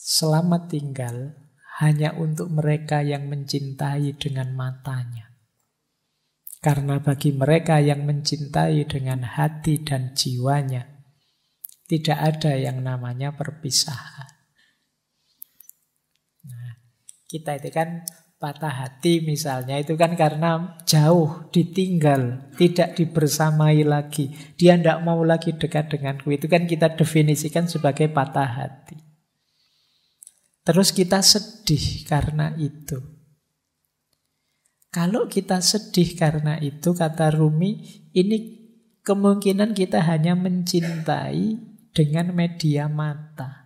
selamat 0.00 0.72
tinggal 0.72 1.36
hanya 1.84 2.16
untuk 2.16 2.48
mereka 2.48 3.04
yang 3.04 3.28
mencintai 3.28 4.16
dengan 4.16 4.56
matanya. 4.56 5.28
Karena 6.64 7.04
bagi 7.04 7.36
mereka 7.36 7.84
yang 7.84 8.08
mencintai 8.08 8.80
dengan 8.88 9.20
hati 9.36 9.84
dan 9.84 10.16
jiwanya, 10.16 11.04
tidak 11.84 12.16
ada 12.16 12.56
yang 12.56 12.80
namanya 12.80 13.36
perpisahan. 13.36 14.40
Nah, 16.48 16.80
kita 17.28 17.60
itu 17.60 17.68
kan 17.68 18.08
patah 18.40 18.72
hati 18.72 19.20
misalnya 19.20 19.76
itu 19.76 20.00
kan 20.00 20.16
karena 20.16 20.80
jauh 20.88 21.44
ditinggal, 21.52 22.50
tidak 22.56 22.96
dibersamai 22.96 23.84
lagi. 23.84 24.32
Dia 24.56 24.80
tidak 24.80 25.04
mau 25.04 25.20
lagi 25.20 25.52
dekat 25.52 25.92
denganku. 25.92 26.32
Itu 26.32 26.48
kan 26.48 26.64
kita 26.64 26.96
definisikan 26.96 27.68
sebagai 27.68 28.08
patah 28.08 28.48
hati. 28.48 28.96
Terus 30.64 30.88
kita 30.96 31.20
sedih 31.20 32.08
karena 32.08 32.56
itu. 32.56 32.96
Kalau 34.90 35.28
kita 35.30 35.62
sedih 35.62 36.16
karena 36.18 36.58
itu, 36.58 36.96
kata 36.96 37.30
Rumi, 37.30 37.78
ini 38.10 38.58
kemungkinan 39.06 39.76
kita 39.76 40.02
hanya 40.02 40.34
mencintai 40.34 41.60
dengan 41.94 42.34
media 42.34 42.90
mata. 42.90 43.59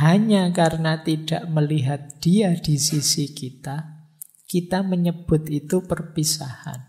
Hanya 0.00 0.48
karena 0.56 1.04
tidak 1.04 1.44
melihat 1.52 2.16
dia 2.22 2.56
di 2.56 2.80
sisi 2.80 3.36
kita, 3.36 4.08
kita 4.48 4.80
menyebut 4.80 5.44
itu 5.52 5.84
perpisahan. 5.84 6.80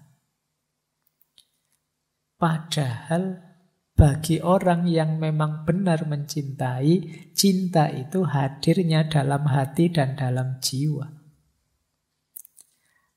Padahal 2.39 3.43
bagi 3.93 4.39
orang 4.39 4.87
yang 4.87 5.19
memang 5.19 5.67
benar 5.67 6.07
mencintai, 6.07 7.29
cinta 7.35 7.87
itu 7.87 8.23
hadirnya 8.23 9.07
dalam 9.07 9.51
hati 9.51 9.91
dan 9.91 10.15
dalam 10.15 10.57
jiwa. 10.63 11.07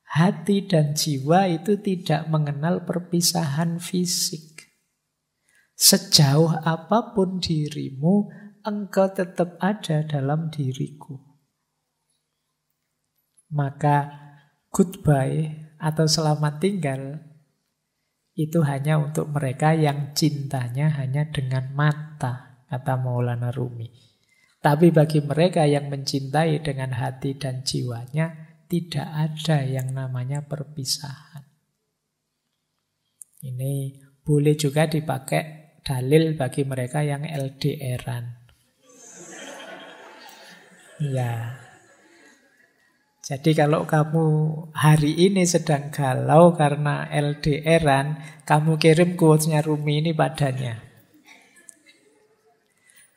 Hati 0.07 0.69
dan 0.69 0.95
jiwa 0.95 1.51
itu 1.51 1.81
tidak 1.83 2.31
mengenal 2.31 2.87
perpisahan 2.87 3.83
fisik. 3.83 4.69
Sejauh 5.77 6.63
apa 6.63 7.13
pun 7.13 7.43
dirimu, 7.43 8.31
engkau 8.67 9.15
tetap 9.15 9.55
ada 9.63 10.03
dalam 10.03 10.51
diriku. 10.51 11.15
Maka 13.55 14.11
goodbye 14.75 15.71
atau 15.79 16.11
selamat 16.11 16.55
tinggal 16.59 17.03
itu 18.35 18.61
hanya 18.67 18.99
untuk 18.99 19.31
mereka 19.31 19.71
yang 19.73 20.13
cintanya 20.13 20.93
hanya 20.99 21.31
dengan 21.31 21.73
mata, 21.73 22.67
kata 22.67 22.99
Maulana 22.99 23.55
Rumi. 23.55 23.89
Tapi 24.59 24.91
bagi 24.91 25.23
mereka 25.23 25.63
yang 25.63 25.87
mencintai 25.87 26.59
dengan 26.59 26.91
hati 26.99 27.39
dan 27.39 27.63
jiwanya, 27.63 28.35
tidak 28.67 29.09
ada 29.09 29.63
yang 29.63 29.95
namanya 29.95 30.43
perpisahan. 30.43 31.47
Ini 33.47 33.95
boleh 34.27 34.59
juga 34.59 34.91
dipakai 34.91 35.79
dalil 35.87 36.35
bagi 36.35 36.67
mereka 36.67 37.07
yang 37.07 37.23
LDRan. 37.23 38.36
Ya. 41.03 41.61
Jadi 43.27 43.59
kalau 43.59 43.91
kamu 43.91 44.27
hari 44.71 45.19
ini 45.19 45.43
sedang 45.45 45.91
galau 45.91 46.55
karena 46.55 47.11
LDRan, 47.11 48.23
kamu 48.47 48.79
kirim 48.79 49.19
quotes-nya 49.19 49.67
Rumi 49.67 49.99
ini 49.99 50.15
padanya. 50.15 50.79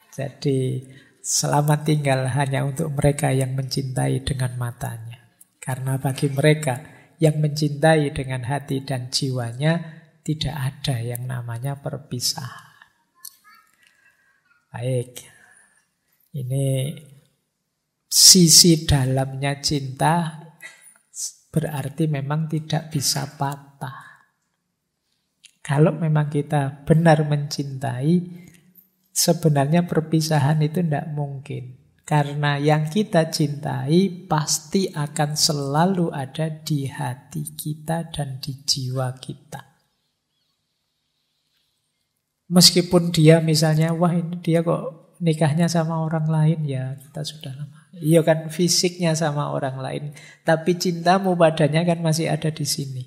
Jadi 0.09 0.81
selamat 1.21 1.79
tinggal 1.85 2.25
hanya 2.25 2.65
untuk 2.65 2.89
mereka 2.91 3.29
yang 3.29 3.53
mencintai 3.53 4.25
dengan 4.25 4.57
matanya. 4.57 5.29
Karena 5.61 6.01
bagi 6.01 6.27
mereka 6.33 6.81
yang 7.21 7.37
mencintai 7.37 8.09
dengan 8.09 8.49
hati 8.49 8.81
dan 8.81 9.13
jiwanya, 9.13 10.01
tidak 10.25 10.57
ada 10.57 10.97
yang 11.05 11.29
namanya 11.29 11.77
perpisahan. 11.77 12.73
Baik, 14.73 15.21
ini 16.33 16.97
sisi 18.09 18.89
dalamnya 18.89 19.61
cinta 19.61 20.41
berarti 21.53 22.09
memang 22.09 22.49
tidak 22.49 22.89
bisa 22.89 23.37
patah. 23.37 24.09
Kalau 25.61 25.93
memang 25.93 26.33
kita 26.33 26.81
benar 26.81 27.29
mencintai, 27.29 28.25
sebenarnya 29.13 29.85
perpisahan 29.85 30.65
itu 30.65 30.81
tidak 30.81 31.13
mungkin. 31.13 31.77
Karena 32.01 32.57
yang 32.57 32.89
kita 32.89 33.29
cintai 33.29 34.25
pasti 34.25 34.89
akan 34.89 35.37
selalu 35.37 36.09
ada 36.09 36.49
di 36.49 36.89
hati 36.89 37.53
kita 37.53 38.09
dan 38.09 38.41
di 38.41 38.65
jiwa 38.65 39.13
kita. 39.21 39.61
Meskipun 42.49 43.13
dia 43.13 43.37
misalnya, 43.45 43.93
wah 43.93 44.09
ini 44.09 44.41
dia 44.41 44.65
kok 44.65 45.13
nikahnya 45.21 45.69
sama 45.69 46.01
orang 46.01 46.25
lain, 46.25 46.65
ya 46.65 46.97
kita 46.97 47.21
sudah 47.21 47.53
lama 47.53 47.78
Iya 47.89 48.21
kan 48.21 48.53
fisiknya 48.53 49.17
sama 49.17 49.49
orang 49.49 49.81
lain, 49.81 50.03
tapi 50.45 50.77
cintamu 50.77 51.33
badannya 51.33 51.81
kan 51.89 51.99
masih 52.05 52.29
ada 52.29 52.53
di 52.53 52.61
sini. 52.61 53.03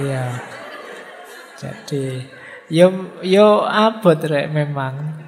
Iya. 0.00 0.24
Jadi 1.56 2.24
yo 2.72 3.12
yo 3.20 3.68
abot 3.68 4.16
rek 4.16 4.48
memang. 4.48 5.24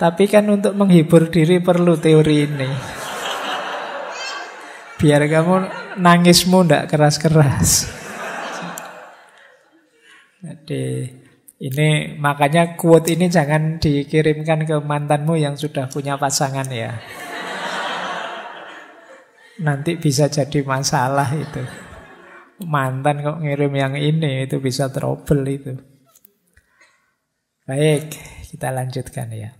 Tapi 0.00 0.24
kan 0.30 0.48
untuk 0.48 0.72
menghibur 0.78 1.28
diri 1.28 1.60
perlu 1.60 1.98
teori 1.98 2.36
ini. 2.48 2.70
Biar 4.96 5.26
kamu 5.28 5.54
nangismu 6.00 6.64
ndak 6.64 6.88
keras-keras. 6.88 7.92
Jadi 10.40 11.12
ini 11.60 12.16
makanya 12.16 12.72
quote 12.72 13.12
ini 13.12 13.28
jangan 13.28 13.76
dikirimkan 13.76 14.64
ke 14.64 14.80
mantanmu 14.80 15.36
yang 15.36 15.60
sudah 15.60 15.92
punya 15.92 16.16
pasangan 16.16 16.64
ya. 16.72 16.96
Nanti 19.60 20.00
bisa 20.00 20.32
jadi 20.32 20.64
masalah 20.64 21.28
itu. 21.36 21.60
Mantan 22.64 23.20
kok 23.20 23.44
ngirim 23.44 23.76
yang 23.76 23.92
ini 23.92 24.48
itu 24.48 24.56
bisa 24.56 24.88
trouble 24.88 25.44
itu. 25.44 25.76
Baik, 27.68 28.08
kita 28.48 28.72
lanjutkan 28.72 29.28
ya. 29.28 29.52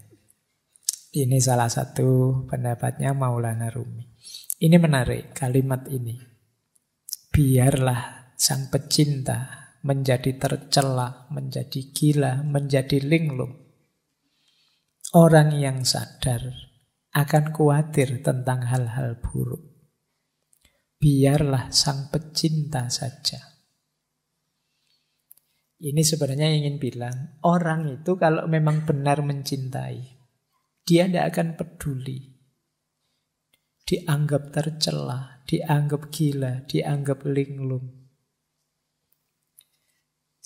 Ini 1.12 1.36
salah 1.36 1.68
satu 1.68 2.42
pendapatnya 2.48 3.12
Maulana 3.12 3.68
Rumi. 3.68 4.08
Ini 4.56 4.76
menarik 4.80 5.36
kalimat 5.36 5.84
ini. 5.92 6.16
Biarlah 7.28 8.32
sang 8.40 8.72
pecinta 8.72 9.59
menjadi 9.80 10.36
tercela, 10.36 11.26
menjadi 11.32 11.80
gila, 11.92 12.44
menjadi 12.44 13.00
linglung. 13.00 13.56
Orang 15.16 15.56
yang 15.56 15.82
sadar 15.82 16.70
akan 17.10 17.50
khawatir 17.50 18.22
tentang 18.22 18.62
hal-hal 18.68 19.18
buruk. 19.18 19.66
Biarlah 21.00 21.72
sang 21.72 22.12
pecinta 22.12 22.86
saja. 22.92 23.40
Ini 25.80 26.04
sebenarnya 26.04 26.52
ingin 26.52 26.76
bilang, 26.76 27.40
orang 27.40 27.88
itu 27.88 28.20
kalau 28.20 28.44
memang 28.44 28.84
benar 28.84 29.24
mencintai, 29.24 30.20
dia 30.84 31.08
tidak 31.08 31.32
akan 31.32 31.48
peduli. 31.56 32.36
Dianggap 33.88 34.52
tercela, 34.52 35.40
dianggap 35.48 36.12
gila, 36.12 36.68
dianggap 36.68 37.24
linglung. 37.24 37.99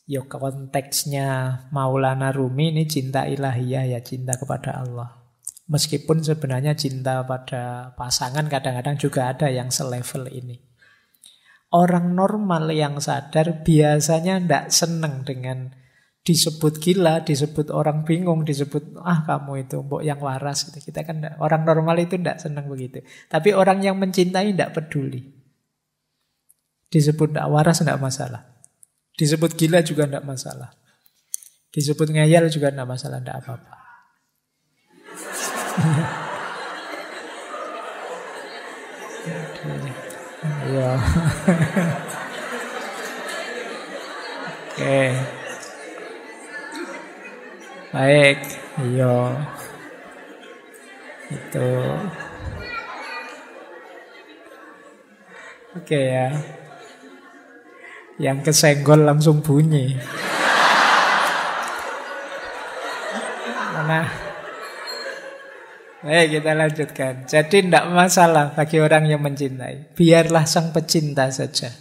Ya 0.05 0.21
konteksnya 0.21 1.29
Maulana 1.73 2.29
Rumi 2.29 2.77
ini 2.77 2.85
cinta 2.85 3.25
ilahiyah 3.25 3.89
ya, 3.89 4.01
cinta 4.05 4.37
kepada 4.37 4.85
Allah. 4.85 5.25
Meskipun 5.65 6.21
sebenarnya 6.21 6.77
cinta 6.77 7.25
pada 7.25 7.97
pasangan 7.97 8.45
kadang-kadang 8.53 9.01
juga 9.01 9.33
ada 9.33 9.49
yang 9.49 9.73
selevel 9.73 10.29
ini. 10.29 10.61
Orang 11.73 12.13
normal 12.13 12.69
yang 12.69 13.01
sadar 13.01 13.65
biasanya 13.65 14.45
tidak 14.45 14.65
seneng 14.69 15.25
dengan 15.25 15.73
disebut 16.21 16.81
gila, 16.85 17.25
disebut 17.25 17.73
orang 17.73 18.05
bingung, 18.05 18.45
disebut 18.45 19.01
ah 19.01 19.25
kamu 19.25 19.69
itu 19.69 19.81
mbok 19.81 20.05
yang 20.05 20.21
waras. 20.21 20.69
Gitu. 20.69 20.93
Kita 20.93 21.01
kan 21.05 21.25
enggak, 21.25 21.41
orang 21.41 21.65
normal 21.65 21.97
itu 21.97 22.21
tidak 22.21 22.45
seneng 22.45 22.69
begitu. 22.69 23.01
Tapi 23.33 23.57
orang 23.57 23.81
yang 23.81 23.97
mencintai 23.97 24.53
tidak 24.53 24.77
peduli. 24.77 25.33
Disebut 26.93 27.33
tidak 27.33 27.49
waras 27.49 27.81
tidak 27.81 27.99
masalah. 27.99 28.54
Disebut 29.15 29.55
gila 29.55 29.81
juga 29.87 30.11
tidak 30.11 30.27
masalah. 30.27 30.75
Disebut 31.71 32.11
ngeyel 32.11 32.51
juga 32.51 32.71
tidak 32.71 32.89
masalah, 32.91 33.19
tidak 33.23 33.39
apa-apa. 33.43 33.75
Iya. 40.45 40.91
Oke. 44.75 45.15
Baik, 47.95 48.39
iya. 48.83 49.15
Itu. 51.31 51.71
Oke 55.79 55.99
ya. 56.11 56.27
Yang 58.15 58.39
kesenggol 58.51 59.03
langsung 59.03 59.43
bunyi. 59.43 59.99
Mana? 63.75 64.07
Baik, 66.05 66.39
kita 66.39 66.53
lanjutkan. 66.53 67.15
Jadi 67.27 67.65
tidak 67.65 67.91
masalah 67.91 68.55
bagi 68.55 68.79
orang 68.79 69.09
yang 69.09 69.19
mencintai. 69.25 69.97
Biarlah 69.97 70.47
sang 70.47 70.71
pecinta 70.71 71.27
saja. 71.33 71.73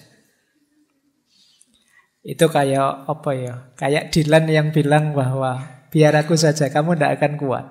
Itu 2.24 2.48
kayak 2.48 3.04
apa 3.04 3.32
ya? 3.36 3.54
Kayak 3.76 4.15
Dylan 4.15 4.48
yang 4.48 4.67
bilang 4.72 5.12
bahwa 5.12 5.86
biar 5.91 6.15
aku 6.15 6.39
saja, 6.39 6.72
kamu 6.72 6.96
tidak 6.96 7.19
akan 7.19 7.34
kuat. 7.36 7.67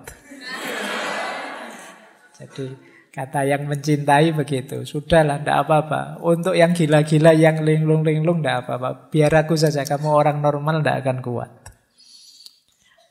Jadi 2.36 2.91
kata 3.12 3.44
yang 3.44 3.68
mencintai 3.68 4.32
begitu. 4.32 4.88
Sudahlah, 4.88 5.44
tidak 5.44 5.68
apa-apa. 5.68 6.24
Untuk 6.24 6.56
yang 6.56 6.72
gila-gila, 6.72 7.36
yang 7.36 7.60
linglung-linglung, 7.60 8.40
tidak 8.40 8.64
apa-apa. 8.64 9.12
Biar 9.12 9.32
aku 9.36 9.54
saja, 9.54 9.84
kamu 9.84 10.08
orang 10.08 10.40
normal 10.40 10.80
tidak 10.80 10.96
akan 11.04 11.18
kuat. 11.20 11.52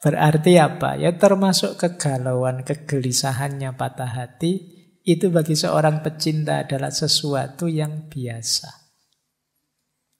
Berarti 0.01 0.57
apa? 0.57 0.97
Ya 0.97 1.13
termasuk 1.13 1.77
kegalauan, 1.77 2.65
kegelisahannya 2.65 3.77
patah 3.77 4.09
hati 4.09 4.81
itu 5.05 5.29
bagi 5.29 5.53
seorang 5.53 6.01
pecinta 6.01 6.65
adalah 6.65 6.89
sesuatu 6.89 7.69
yang 7.69 8.09
biasa. 8.09 8.81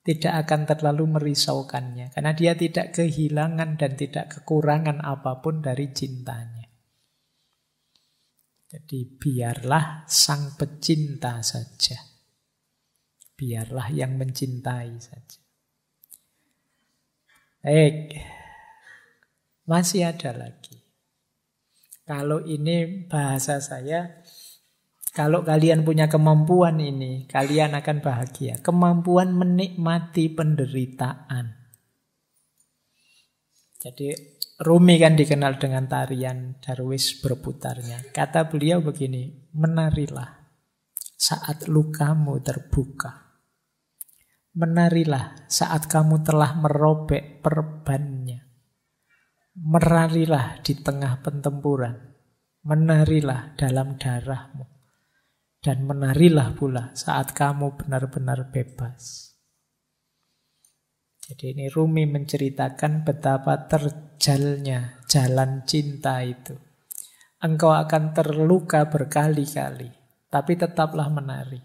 Tidak 0.01 0.33
akan 0.33 0.69
terlalu 0.69 1.17
merisaukannya 1.17 2.13
karena 2.13 2.33
dia 2.37 2.53
tidak 2.53 2.93
kehilangan 2.93 3.77
dan 3.77 3.93
tidak 3.97 4.37
kekurangan 4.37 5.01
apa 5.01 5.41
pun 5.41 5.65
dari 5.65 5.89
cintanya. 5.93 6.60
Jadi 8.71 9.03
biarlah 9.03 10.07
sang 10.07 10.55
pecinta 10.55 11.43
saja. 11.43 11.99
Biarlah 13.35 13.91
yang 13.91 14.15
mencintai 14.15 14.95
saja. 14.95 15.43
Baik. 17.59 18.15
Masih 19.67 20.07
ada 20.07 20.31
lagi. 20.31 20.79
Kalau 22.07 22.47
ini 22.47 23.11
bahasa 23.11 23.59
saya, 23.59 24.23
kalau 25.11 25.43
kalian 25.43 25.83
punya 25.83 26.07
kemampuan 26.07 26.79
ini, 26.79 27.27
kalian 27.27 27.75
akan 27.75 27.99
bahagia. 27.99 28.63
Kemampuan 28.63 29.35
menikmati 29.35 30.31
penderitaan. 30.31 31.59
Jadi 33.83 34.39
Rumi 34.61 35.01
kan 35.01 35.17
dikenal 35.17 35.57
dengan 35.57 35.89
tarian 35.89 36.61
Darwis 36.61 37.17
berputarnya. 37.17 38.13
Kata 38.13 38.45
beliau 38.45 38.77
begini, 38.77 39.49
menarilah 39.57 40.53
saat 41.17 41.65
lukamu 41.65 42.37
terbuka. 42.45 43.41
Menarilah 44.53 45.49
saat 45.49 45.89
kamu 45.89 46.21
telah 46.21 46.53
merobek 46.61 47.41
perbannya. 47.41 48.45
Merarilah 49.57 50.61
di 50.61 50.77
tengah 50.77 51.25
pentempuran. 51.25 51.97
Menarilah 52.61 53.57
dalam 53.57 53.97
darahmu. 53.97 54.69
Dan 55.57 55.89
menarilah 55.89 56.53
pula 56.53 56.93
saat 56.93 57.33
kamu 57.33 57.81
benar-benar 57.81 58.53
bebas. 58.53 59.30
Jadi 61.31 61.55
ini 61.55 61.71
Rumi 61.71 62.03
menceritakan 62.11 63.07
betapa 63.07 63.71
terjalnya 63.71 64.99
jalan 65.07 65.63
cinta 65.63 66.19
itu. 66.27 66.59
Engkau 67.39 67.71
akan 67.71 68.11
terluka 68.11 68.91
berkali-kali, 68.91 69.87
tapi 70.27 70.59
tetaplah 70.59 71.07
menari. 71.07 71.63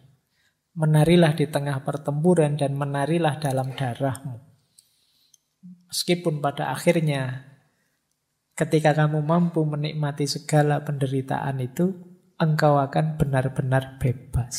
Menarilah 0.79 1.35
di 1.35 1.51
tengah 1.51 1.83
pertempuran 1.83 2.55
dan 2.55 2.79
menarilah 2.79 3.43
dalam 3.43 3.75
darahmu. 3.75 4.39
Meskipun 5.91 6.39
pada 6.39 6.71
akhirnya 6.71 7.57
Ketika 8.57 8.97
kamu 8.97 9.21
mampu 9.21 9.69
menikmati 9.69 10.25
segala 10.25 10.81
penderitaan 10.81 11.61
itu, 11.61 11.93
engkau 12.41 12.81
akan 12.81 13.21
benar-benar 13.21 14.01
bebas. 14.01 14.57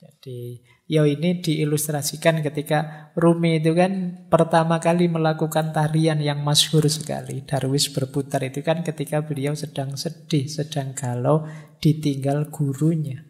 Jadi, 0.00 0.64
ya 0.92 1.08
ini 1.08 1.40
diilustrasikan 1.40 2.44
ketika 2.44 3.08
Rumi 3.16 3.64
itu 3.64 3.72
kan 3.72 4.24
pertama 4.28 4.76
kali 4.76 5.08
melakukan 5.08 5.72
tarian 5.72 6.20
yang 6.20 6.44
masyhur 6.44 6.84
sekali. 6.92 7.40
Darwis 7.48 7.88
berputar 7.88 8.44
itu 8.44 8.60
kan 8.60 8.84
ketika 8.84 9.24
beliau 9.24 9.56
sedang 9.56 9.96
sedih, 9.96 10.44
sedang 10.52 10.92
galau, 10.92 11.48
ditinggal 11.80 12.52
gurunya. 12.52 13.24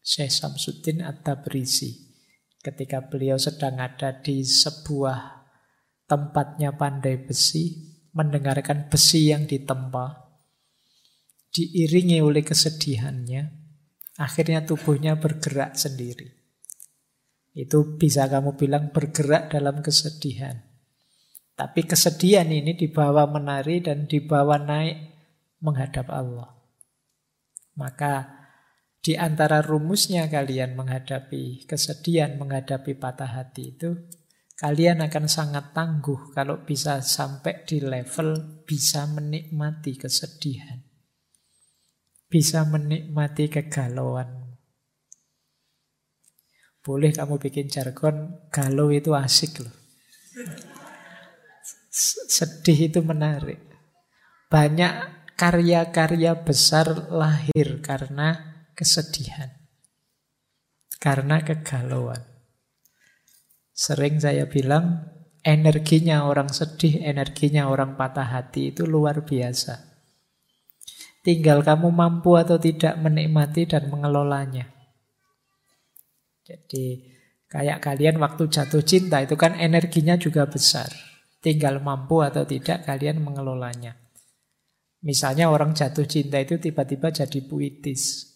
Syekh 0.00 0.32
Samsudin 0.32 1.04
At-Tabrisi. 1.04 2.16
Ketika 2.64 3.12
beliau 3.12 3.36
sedang 3.36 3.76
ada 3.76 4.24
di 4.24 4.40
sebuah 4.40 5.44
tempatnya 6.08 6.72
pandai 6.80 7.20
besi, 7.20 7.92
mendengarkan 8.16 8.88
besi 8.88 9.28
yang 9.36 9.44
ditempa, 9.44 10.32
diiringi 11.52 12.24
oleh 12.24 12.40
kesedihannya, 12.40 13.42
akhirnya 14.16 14.64
tubuhnya 14.64 15.20
bergerak 15.20 15.76
sendiri. 15.76 16.43
Itu 17.54 17.94
bisa 17.94 18.26
kamu 18.26 18.58
bilang 18.58 18.90
bergerak 18.90 19.54
dalam 19.54 19.78
kesedihan. 19.80 20.58
Tapi 21.54 21.86
kesedihan 21.86 22.50
ini 22.50 22.74
dibawa 22.74 23.30
menari 23.30 23.78
dan 23.78 24.10
dibawa 24.10 24.58
naik 24.58 24.98
menghadap 25.62 26.10
Allah. 26.10 26.50
Maka 27.78 28.42
di 28.98 29.14
antara 29.14 29.62
rumusnya 29.62 30.26
kalian 30.26 30.74
menghadapi 30.74 31.70
kesedihan, 31.70 32.34
menghadapi 32.34 32.98
patah 32.98 33.38
hati 33.38 33.78
itu 33.78 33.94
Kalian 34.54 35.02
akan 35.02 35.26
sangat 35.26 35.74
tangguh 35.74 36.30
kalau 36.30 36.62
bisa 36.62 37.02
sampai 37.02 37.66
di 37.66 37.82
level 37.82 38.62
bisa 38.62 39.02
menikmati 39.10 39.98
kesedihan. 39.98 40.78
Bisa 42.30 42.62
menikmati 42.62 43.50
kegalauan. 43.50 44.43
Boleh 46.84 47.16
kamu 47.16 47.40
bikin 47.40 47.72
jargon, 47.72 48.44
galau 48.52 48.92
itu 48.92 49.16
asik 49.16 49.64
loh. 49.64 49.72
Sedih 52.28 52.92
itu 52.92 53.00
menarik. 53.00 53.56
Banyak 54.52 54.92
karya-karya 55.32 56.44
besar 56.44 57.08
lahir 57.08 57.80
karena 57.80 58.36
kesedihan. 58.76 59.48
Karena 61.00 61.40
kegalauan. 61.40 62.20
Sering 63.72 64.20
saya 64.20 64.44
bilang, 64.44 65.08
energinya 65.40 66.28
orang 66.28 66.52
sedih, 66.52 67.00
energinya 67.00 67.72
orang 67.72 67.96
patah 67.96 68.28
hati 68.28 68.76
itu 68.76 68.84
luar 68.84 69.24
biasa. 69.24 69.96
Tinggal 71.24 71.64
kamu 71.64 71.88
mampu 71.88 72.36
atau 72.36 72.60
tidak 72.60 73.00
menikmati 73.00 73.64
dan 73.64 73.88
mengelolanya. 73.88 74.68
Jadi 76.44 77.00
kayak 77.48 77.80
kalian 77.80 78.20
waktu 78.20 78.52
jatuh 78.52 78.84
cinta 78.84 79.24
itu 79.24 79.32
kan 79.32 79.56
energinya 79.56 80.20
juga 80.20 80.44
besar. 80.44 80.92
Tinggal 81.40 81.80
mampu 81.80 82.20
atau 82.20 82.44
tidak 82.44 82.84
kalian 82.84 83.24
mengelolanya. 83.24 83.96
Misalnya 85.04 85.48
orang 85.48 85.72
jatuh 85.72 86.04
cinta 86.04 86.40
itu 86.40 86.60
tiba-tiba 86.60 87.08
jadi 87.12 87.40
puitis. 87.44 88.32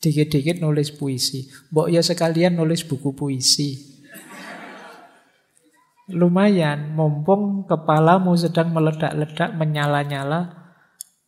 Dikit-dikit 0.00 0.64
nulis 0.64 0.88
puisi. 0.92 1.52
Mbok 1.68 1.88
ya 1.92 2.00
sekalian 2.00 2.56
nulis 2.56 2.84
buku 2.88 3.12
puisi. 3.12 4.00
Lumayan, 6.08 6.96
mumpung 6.96 7.68
kepalamu 7.68 8.32
sedang 8.40 8.72
meledak-ledak, 8.72 9.52
menyala-nyala 9.52 10.72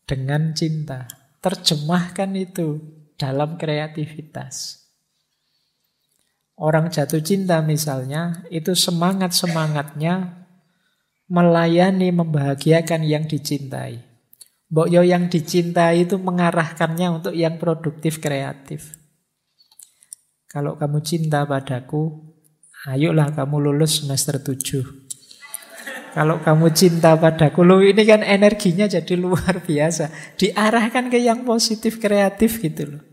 dengan 0.08 0.56
cinta. 0.56 1.04
Terjemahkan 1.44 2.32
itu 2.32 2.80
dalam 3.20 3.60
kreativitas. 3.60 4.79
Orang 6.60 6.92
jatuh 6.92 7.24
cinta 7.24 7.64
misalnya, 7.64 8.44
itu 8.52 8.76
semangat-semangatnya 8.76 10.44
melayani, 11.24 12.12
membahagiakan 12.12 13.00
yang 13.08 13.24
dicintai. 13.24 14.04
Mbok 14.68 14.86
yo 14.92 15.00
yang 15.00 15.32
dicintai 15.32 16.04
itu 16.04 16.20
mengarahkannya 16.20 17.08
untuk 17.16 17.34
yang 17.34 17.56
produktif, 17.56 18.20
kreatif. 18.20 18.92
Kalau 20.46 20.76
kamu 20.76 21.00
cinta 21.00 21.48
padaku, 21.48 22.28
ayolah 22.84 23.32
kamu 23.32 23.56
lulus 23.70 24.04
semester 24.04 24.36
7. 24.36 25.00
Kalau 26.10 26.42
kamu 26.42 26.74
cinta 26.76 27.16
padaku, 27.16 27.62
lo 27.64 27.80
ini 27.80 28.02
kan 28.02 28.20
energinya 28.20 28.84
jadi 28.84 29.14
luar 29.16 29.62
biasa. 29.62 30.36
Diarahkan 30.36 31.08
ke 31.08 31.22
yang 31.22 31.46
positif, 31.46 32.02
kreatif 32.02 32.58
gitu 32.60 32.94
loh. 32.94 33.09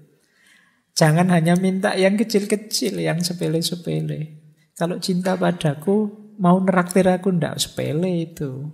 Jangan 0.98 1.30
hanya 1.30 1.54
minta 1.54 1.94
yang 1.94 2.18
kecil-kecil, 2.18 2.98
yang 2.98 3.22
sepele-sepele. 3.22 4.42
Kalau 4.74 4.98
cinta 4.98 5.38
padaku, 5.38 6.10
mau 6.42 6.58
neraktir 6.58 7.06
aku 7.06 7.38
ndak 7.38 7.62
sepele 7.62 8.26
itu. 8.26 8.66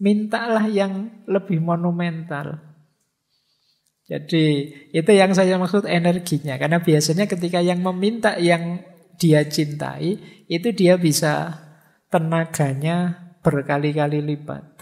Mintalah 0.00 0.64
yang 0.64 1.24
lebih 1.28 1.60
monumental. 1.60 2.56
Jadi 4.08 4.44
itu 4.96 5.10
yang 5.12 5.36
saya 5.36 5.60
maksud 5.60 5.84
energinya. 5.84 6.56
Karena 6.56 6.80
biasanya 6.80 7.28
ketika 7.28 7.60
yang 7.60 7.84
meminta 7.84 8.40
yang 8.40 8.80
dia 9.20 9.44
cintai, 9.44 10.16
itu 10.48 10.68
dia 10.72 10.96
bisa 10.96 11.52
tenaganya 12.08 13.12
berkali-kali 13.44 14.24
lipat. 14.24 14.75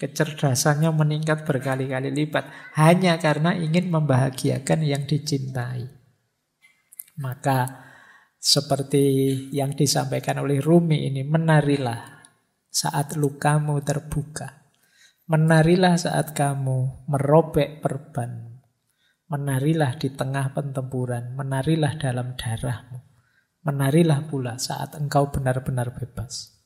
Kecerdasannya 0.00 0.96
meningkat 0.96 1.44
berkali-kali 1.44 2.08
lipat 2.08 2.48
hanya 2.80 3.20
karena 3.20 3.52
ingin 3.52 3.92
membahagiakan 3.92 4.80
yang 4.80 5.04
dicintai. 5.04 5.92
Maka 7.20 7.84
seperti 8.40 9.04
yang 9.52 9.76
disampaikan 9.76 10.40
oleh 10.40 10.64
Rumi 10.64 11.04
ini, 11.04 11.20
menarilah 11.20 12.24
saat 12.72 13.20
lukamu 13.20 13.84
terbuka. 13.84 14.72
Menarilah 15.28 16.00
saat 16.00 16.32
kamu 16.32 17.04
merobek 17.04 17.84
perban. 17.84 18.56
Menarilah 19.28 20.00
di 20.00 20.08
tengah 20.16 20.56
pentempuran, 20.56 21.36
menarilah 21.36 22.00
dalam 22.00 22.40
darahmu. 22.40 23.04
Menarilah 23.68 24.24
pula 24.32 24.56
saat 24.56 24.96
engkau 24.96 25.28
benar-benar 25.28 25.92
bebas. 25.92 26.56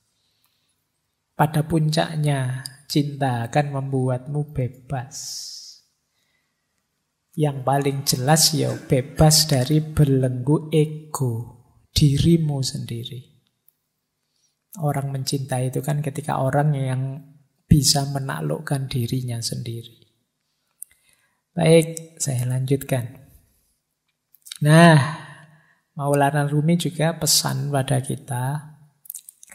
Pada 1.34 1.66
puncaknya 1.66 2.62
Cinta 2.94 3.50
akan 3.50 3.74
membuatmu 3.74 4.54
bebas. 4.54 5.18
Yang 7.34 7.66
paling 7.66 7.98
jelas 8.06 8.54
ya 8.54 8.70
bebas 8.70 9.50
dari 9.50 9.82
belenggu 9.82 10.70
ego 10.70 11.34
dirimu 11.90 12.62
sendiri. 12.62 13.18
Orang 14.78 15.10
mencintai 15.10 15.74
itu 15.74 15.82
kan 15.82 16.06
ketika 16.06 16.38
orang 16.38 16.70
yang 16.78 17.02
bisa 17.66 18.06
menaklukkan 18.14 18.86
dirinya 18.86 19.42
sendiri. 19.42 19.98
Baik, 21.50 22.22
saya 22.22 22.46
lanjutkan. 22.46 23.26
Nah, 24.62 24.94
Maulana 25.98 26.46
Rumi 26.46 26.78
juga 26.78 27.18
pesan 27.18 27.74
pada 27.74 27.98
kita, 27.98 28.78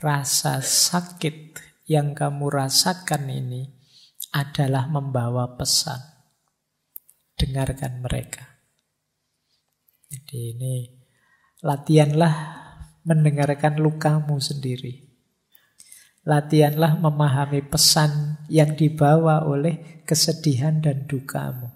rasa 0.03 0.59
sakit 0.59 1.68
yang 1.89 2.13
kamu 2.13 2.53
rasakan 2.53 3.25
ini 3.33 3.65
adalah 4.29 4.85
membawa 4.85 5.57
pesan. 5.57 5.97
Dengarkan 7.33 8.05
mereka. 8.05 8.45
Jadi 10.05 10.53
ini 10.53 10.75
latihanlah 11.65 12.35
mendengarkan 13.09 13.81
lukamu 13.81 14.37
sendiri. 14.37 15.09
Latihanlah 16.29 17.01
memahami 17.01 17.65
pesan 17.65 18.37
yang 18.53 18.77
dibawa 18.77 19.49
oleh 19.49 20.03
kesedihan 20.05 20.77
dan 20.77 21.09
dukamu. 21.09 21.73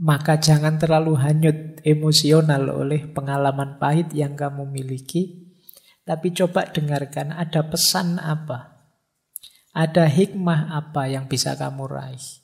Maka 0.00 0.38
jangan 0.38 0.78
terlalu 0.78 1.18
hanyut 1.18 1.58
emosional 1.82 2.70
oleh 2.70 3.08
pengalaman 3.10 3.76
pahit 3.82 4.14
yang 4.16 4.32
kamu 4.38 4.68
miliki, 4.68 5.39
tapi 6.10 6.34
coba 6.34 6.66
dengarkan 6.66 7.30
ada 7.30 7.62
pesan 7.70 8.18
apa? 8.18 8.82
Ada 9.70 10.10
hikmah 10.10 10.74
apa 10.74 11.06
yang 11.06 11.30
bisa 11.30 11.54
kamu 11.54 11.86
raih? 11.86 12.42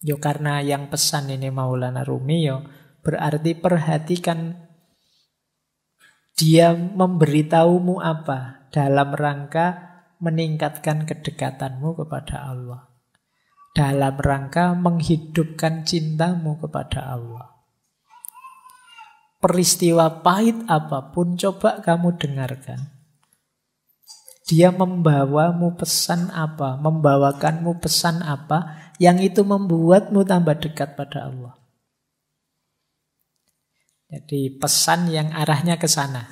Yo 0.00 0.16
karena 0.16 0.64
yang 0.64 0.88
pesan 0.88 1.28
ini 1.28 1.52
Maulana 1.52 2.00
Rumi 2.00 2.48
yo 2.48 2.64
berarti 3.04 3.52
perhatikan 3.52 4.56
dia 6.32 6.72
memberitahumu 6.72 8.00
apa 8.00 8.72
dalam 8.72 9.12
rangka 9.12 10.00
meningkatkan 10.24 11.04
kedekatanmu 11.04 11.92
kepada 11.92 12.48
Allah. 12.56 12.88
Dalam 13.76 14.16
rangka 14.16 14.72
menghidupkan 14.72 15.84
cintamu 15.84 16.56
kepada 16.56 17.04
Allah 17.04 17.49
peristiwa 19.40 20.20
pahit 20.20 20.68
apa 20.68 21.10
pun, 21.10 21.34
coba 21.34 21.80
kamu 21.80 22.20
dengarkan. 22.20 23.00
Dia 24.46 24.68
membawamu 24.68 25.80
pesan 25.80 26.28
apa, 26.30 26.76
membawakanmu 26.76 27.80
pesan 27.80 28.20
apa, 28.20 28.92
yang 29.00 29.16
itu 29.16 29.40
membuatmu 29.40 30.26
tambah 30.28 30.60
dekat 30.60 30.94
pada 30.94 31.32
Allah. 31.32 31.54
Jadi 34.10 34.58
pesan 34.58 35.08
yang 35.08 35.30
arahnya 35.30 35.78
ke 35.78 35.86
sana. 35.86 36.26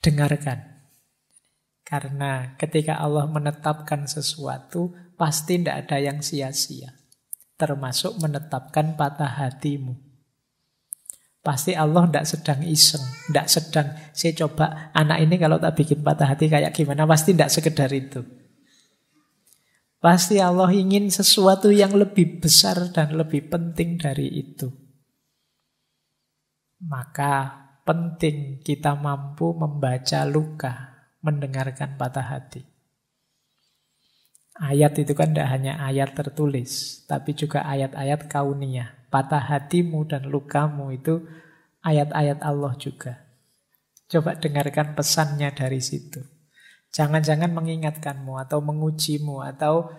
Dengarkan. 0.00 0.80
Karena 1.84 2.56
ketika 2.56 2.96
Allah 2.96 3.28
menetapkan 3.28 4.08
sesuatu, 4.08 4.96
pasti 5.20 5.60
tidak 5.60 5.84
ada 5.84 6.00
yang 6.00 6.24
sia-sia. 6.24 6.96
Termasuk 7.60 8.16
menetapkan 8.16 8.96
patah 8.96 9.44
hatimu. 9.44 10.09
Pasti 11.40 11.72
Allah 11.72 12.04
tidak 12.04 12.28
sedang 12.28 12.60
iseng, 12.68 13.00
tidak 13.32 13.46
sedang 13.48 13.88
saya 14.12 14.32
coba 14.44 14.92
anak 14.92 15.24
ini 15.24 15.40
kalau 15.40 15.56
tak 15.56 15.72
bikin 15.72 16.04
patah 16.04 16.36
hati 16.36 16.52
kayak 16.52 16.76
gimana, 16.76 17.08
pasti 17.08 17.32
tidak 17.32 17.48
sekedar 17.48 17.88
itu. 17.96 18.20
Pasti 20.00 20.36
Allah 20.36 20.68
ingin 20.72 21.08
sesuatu 21.12 21.72
yang 21.72 21.96
lebih 21.96 22.44
besar 22.44 22.92
dan 22.92 23.16
lebih 23.16 23.48
penting 23.52 23.96
dari 24.00 24.28
itu. 24.32 24.68
Maka 26.84 27.68
penting 27.84 28.64
kita 28.64 28.96
mampu 28.96 29.52
membaca 29.52 30.24
luka, 30.28 31.04
mendengarkan 31.20 32.00
patah 32.00 32.36
hati. 32.36 32.69
Ayat 34.60 34.92
itu 35.00 35.16
kan 35.16 35.32
tidak 35.32 35.48
hanya 35.56 35.80
ayat 35.80 36.12
tertulis, 36.12 37.02
tapi 37.08 37.32
juga 37.32 37.64
ayat-ayat 37.64 38.28
kauniyah 38.28 39.00
patah 39.10 39.42
hatimu 39.42 40.06
dan 40.06 40.30
lukamu 40.30 40.94
itu 40.94 41.26
ayat-ayat 41.82 42.40
Allah 42.40 42.72
juga. 42.78 43.26
Coba 44.06 44.38
dengarkan 44.38 44.94
pesannya 44.94 45.50
dari 45.50 45.82
situ. 45.82 46.22
Jangan-jangan 46.90 47.50
mengingatkanmu 47.54 48.38
atau 48.42 48.58
mengujimu 48.62 49.42
atau 49.54 49.90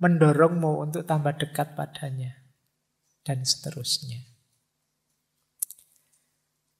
mendorongmu 0.00 0.88
untuk 0.88 1.04
tambah 1.04 1.36
dekat 1.36 1.76
padanya. 1.76 2.32
Dan 3.24 3.44
seterusnya. 3.44 4.24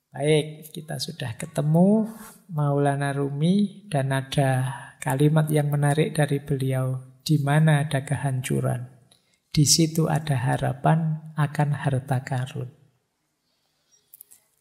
Baik, 0.08 0.72
kita 0.72 0.96
sudah 0.96 1.36
ketemu 1.36 2.08
Maulana 2.48 3.12
Rumi 3.12 3.84
dan 3.92 4.08
ada 4.16 4.72
kalimat 4.96 5.44
yang 5.52 5.68
menarik 5.68 6.16
dari 6.16 6.40
beliau. 6.40 7.07
Di 7.28 7.36
mana 7.44 7.84
ada 7.84 8.08
kehancuran? 8.08 8.88
Di 9.52 9.68
situ 9.68 10.08
ada 10.08 10.32
harapan 10.32 11.28
akan 11.36 11.68
harta 11.76 12.24
karun. 12.24 12.72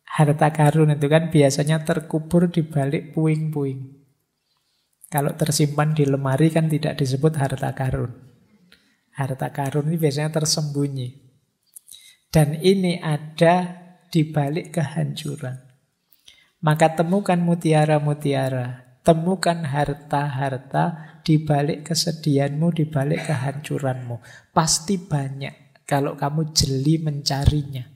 Harta 0.04 0.52
karun 0.52 0.92
itu 0.92 1.08
kan 1.08 1.32
biasanya 1.32 1.88
terkubur 1.88 2.52
di 2.52 2.68
balik 2.68 3.16
puing-puing. 3.16 4.04
Kalau 5.08 5.32
tersimpan 5.40 5.96
di 5.96 6.04
lemari 6.12 6.52
kan 6.52 6.68
tidak 6.68 7.00
disebut 7.00 7.40
harta 7.40 7.72
karun. 7.72 8.12
Harta 9.16 9.48
karun 9.56 9.88
ini 9.88 9.96
biasanya 9.96 10.36
tersembunyi. 10.36 11.24
Dan 12.28 12.60
ini 12.60 13.00
ada 13.00 13.80
di 14.12 14.28
balik 14.28 14.76
kehancuran. 14.76 15.56
Maka 16.60 17.00
temukan 17.00 17.40
mutiara-mutiara, 17.40 18.87
temukan 19.08 19.64
harta-harta 19.64 21.16
di 21.24 21.40
balik 21.40 21.88
kesedihanmu, 21.88 22.76
di 22.76 22.92
balik 22.92 23.24
kehancuranmu. 23.32 24.20
Pasti 24.52 25.00
banyak 25.00 25.88
kalau 25.88 26.20
kamu 26.20 26.52
jeli 26.52 27.00
mencarinya. 27.00 27.88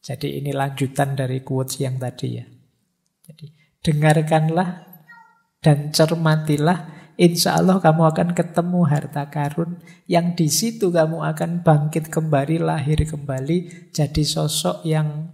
Jadi 0.00 0.40
ini 0.40 0.48
lanjutan 0.48 1.12
dari 1.12 1.44
quotes 1.44 1.76
yang 1.76 2.00
tadi 2.00 2.40
ya. 2.40 2.44
Jadi 3.28 3.52
dengarkanlah 3.84 4.68
dan 5.60 5.92
cermatilah 5.92 7.12
insya 7.20 7.60
Allah 7.60 7.84
kamu 7.84 8.16
akan 8.16 8.28
ketemu 8.32 8.80
harta 8.88 9.28
karun 9.28 9.76
yang 10.08 10.32
di 10.32 10.48
situ 10.48 10.88
kamu 10.88 11.20
akan 11.20 11.60
bangkit 11.60 12.08
kembali, 12.08 12.64
lahir 12.64 13.00
kembali, 13.04 13.92
jadi 13.92 14.22
sosok 14.24 14.88
yang 14.88 15.32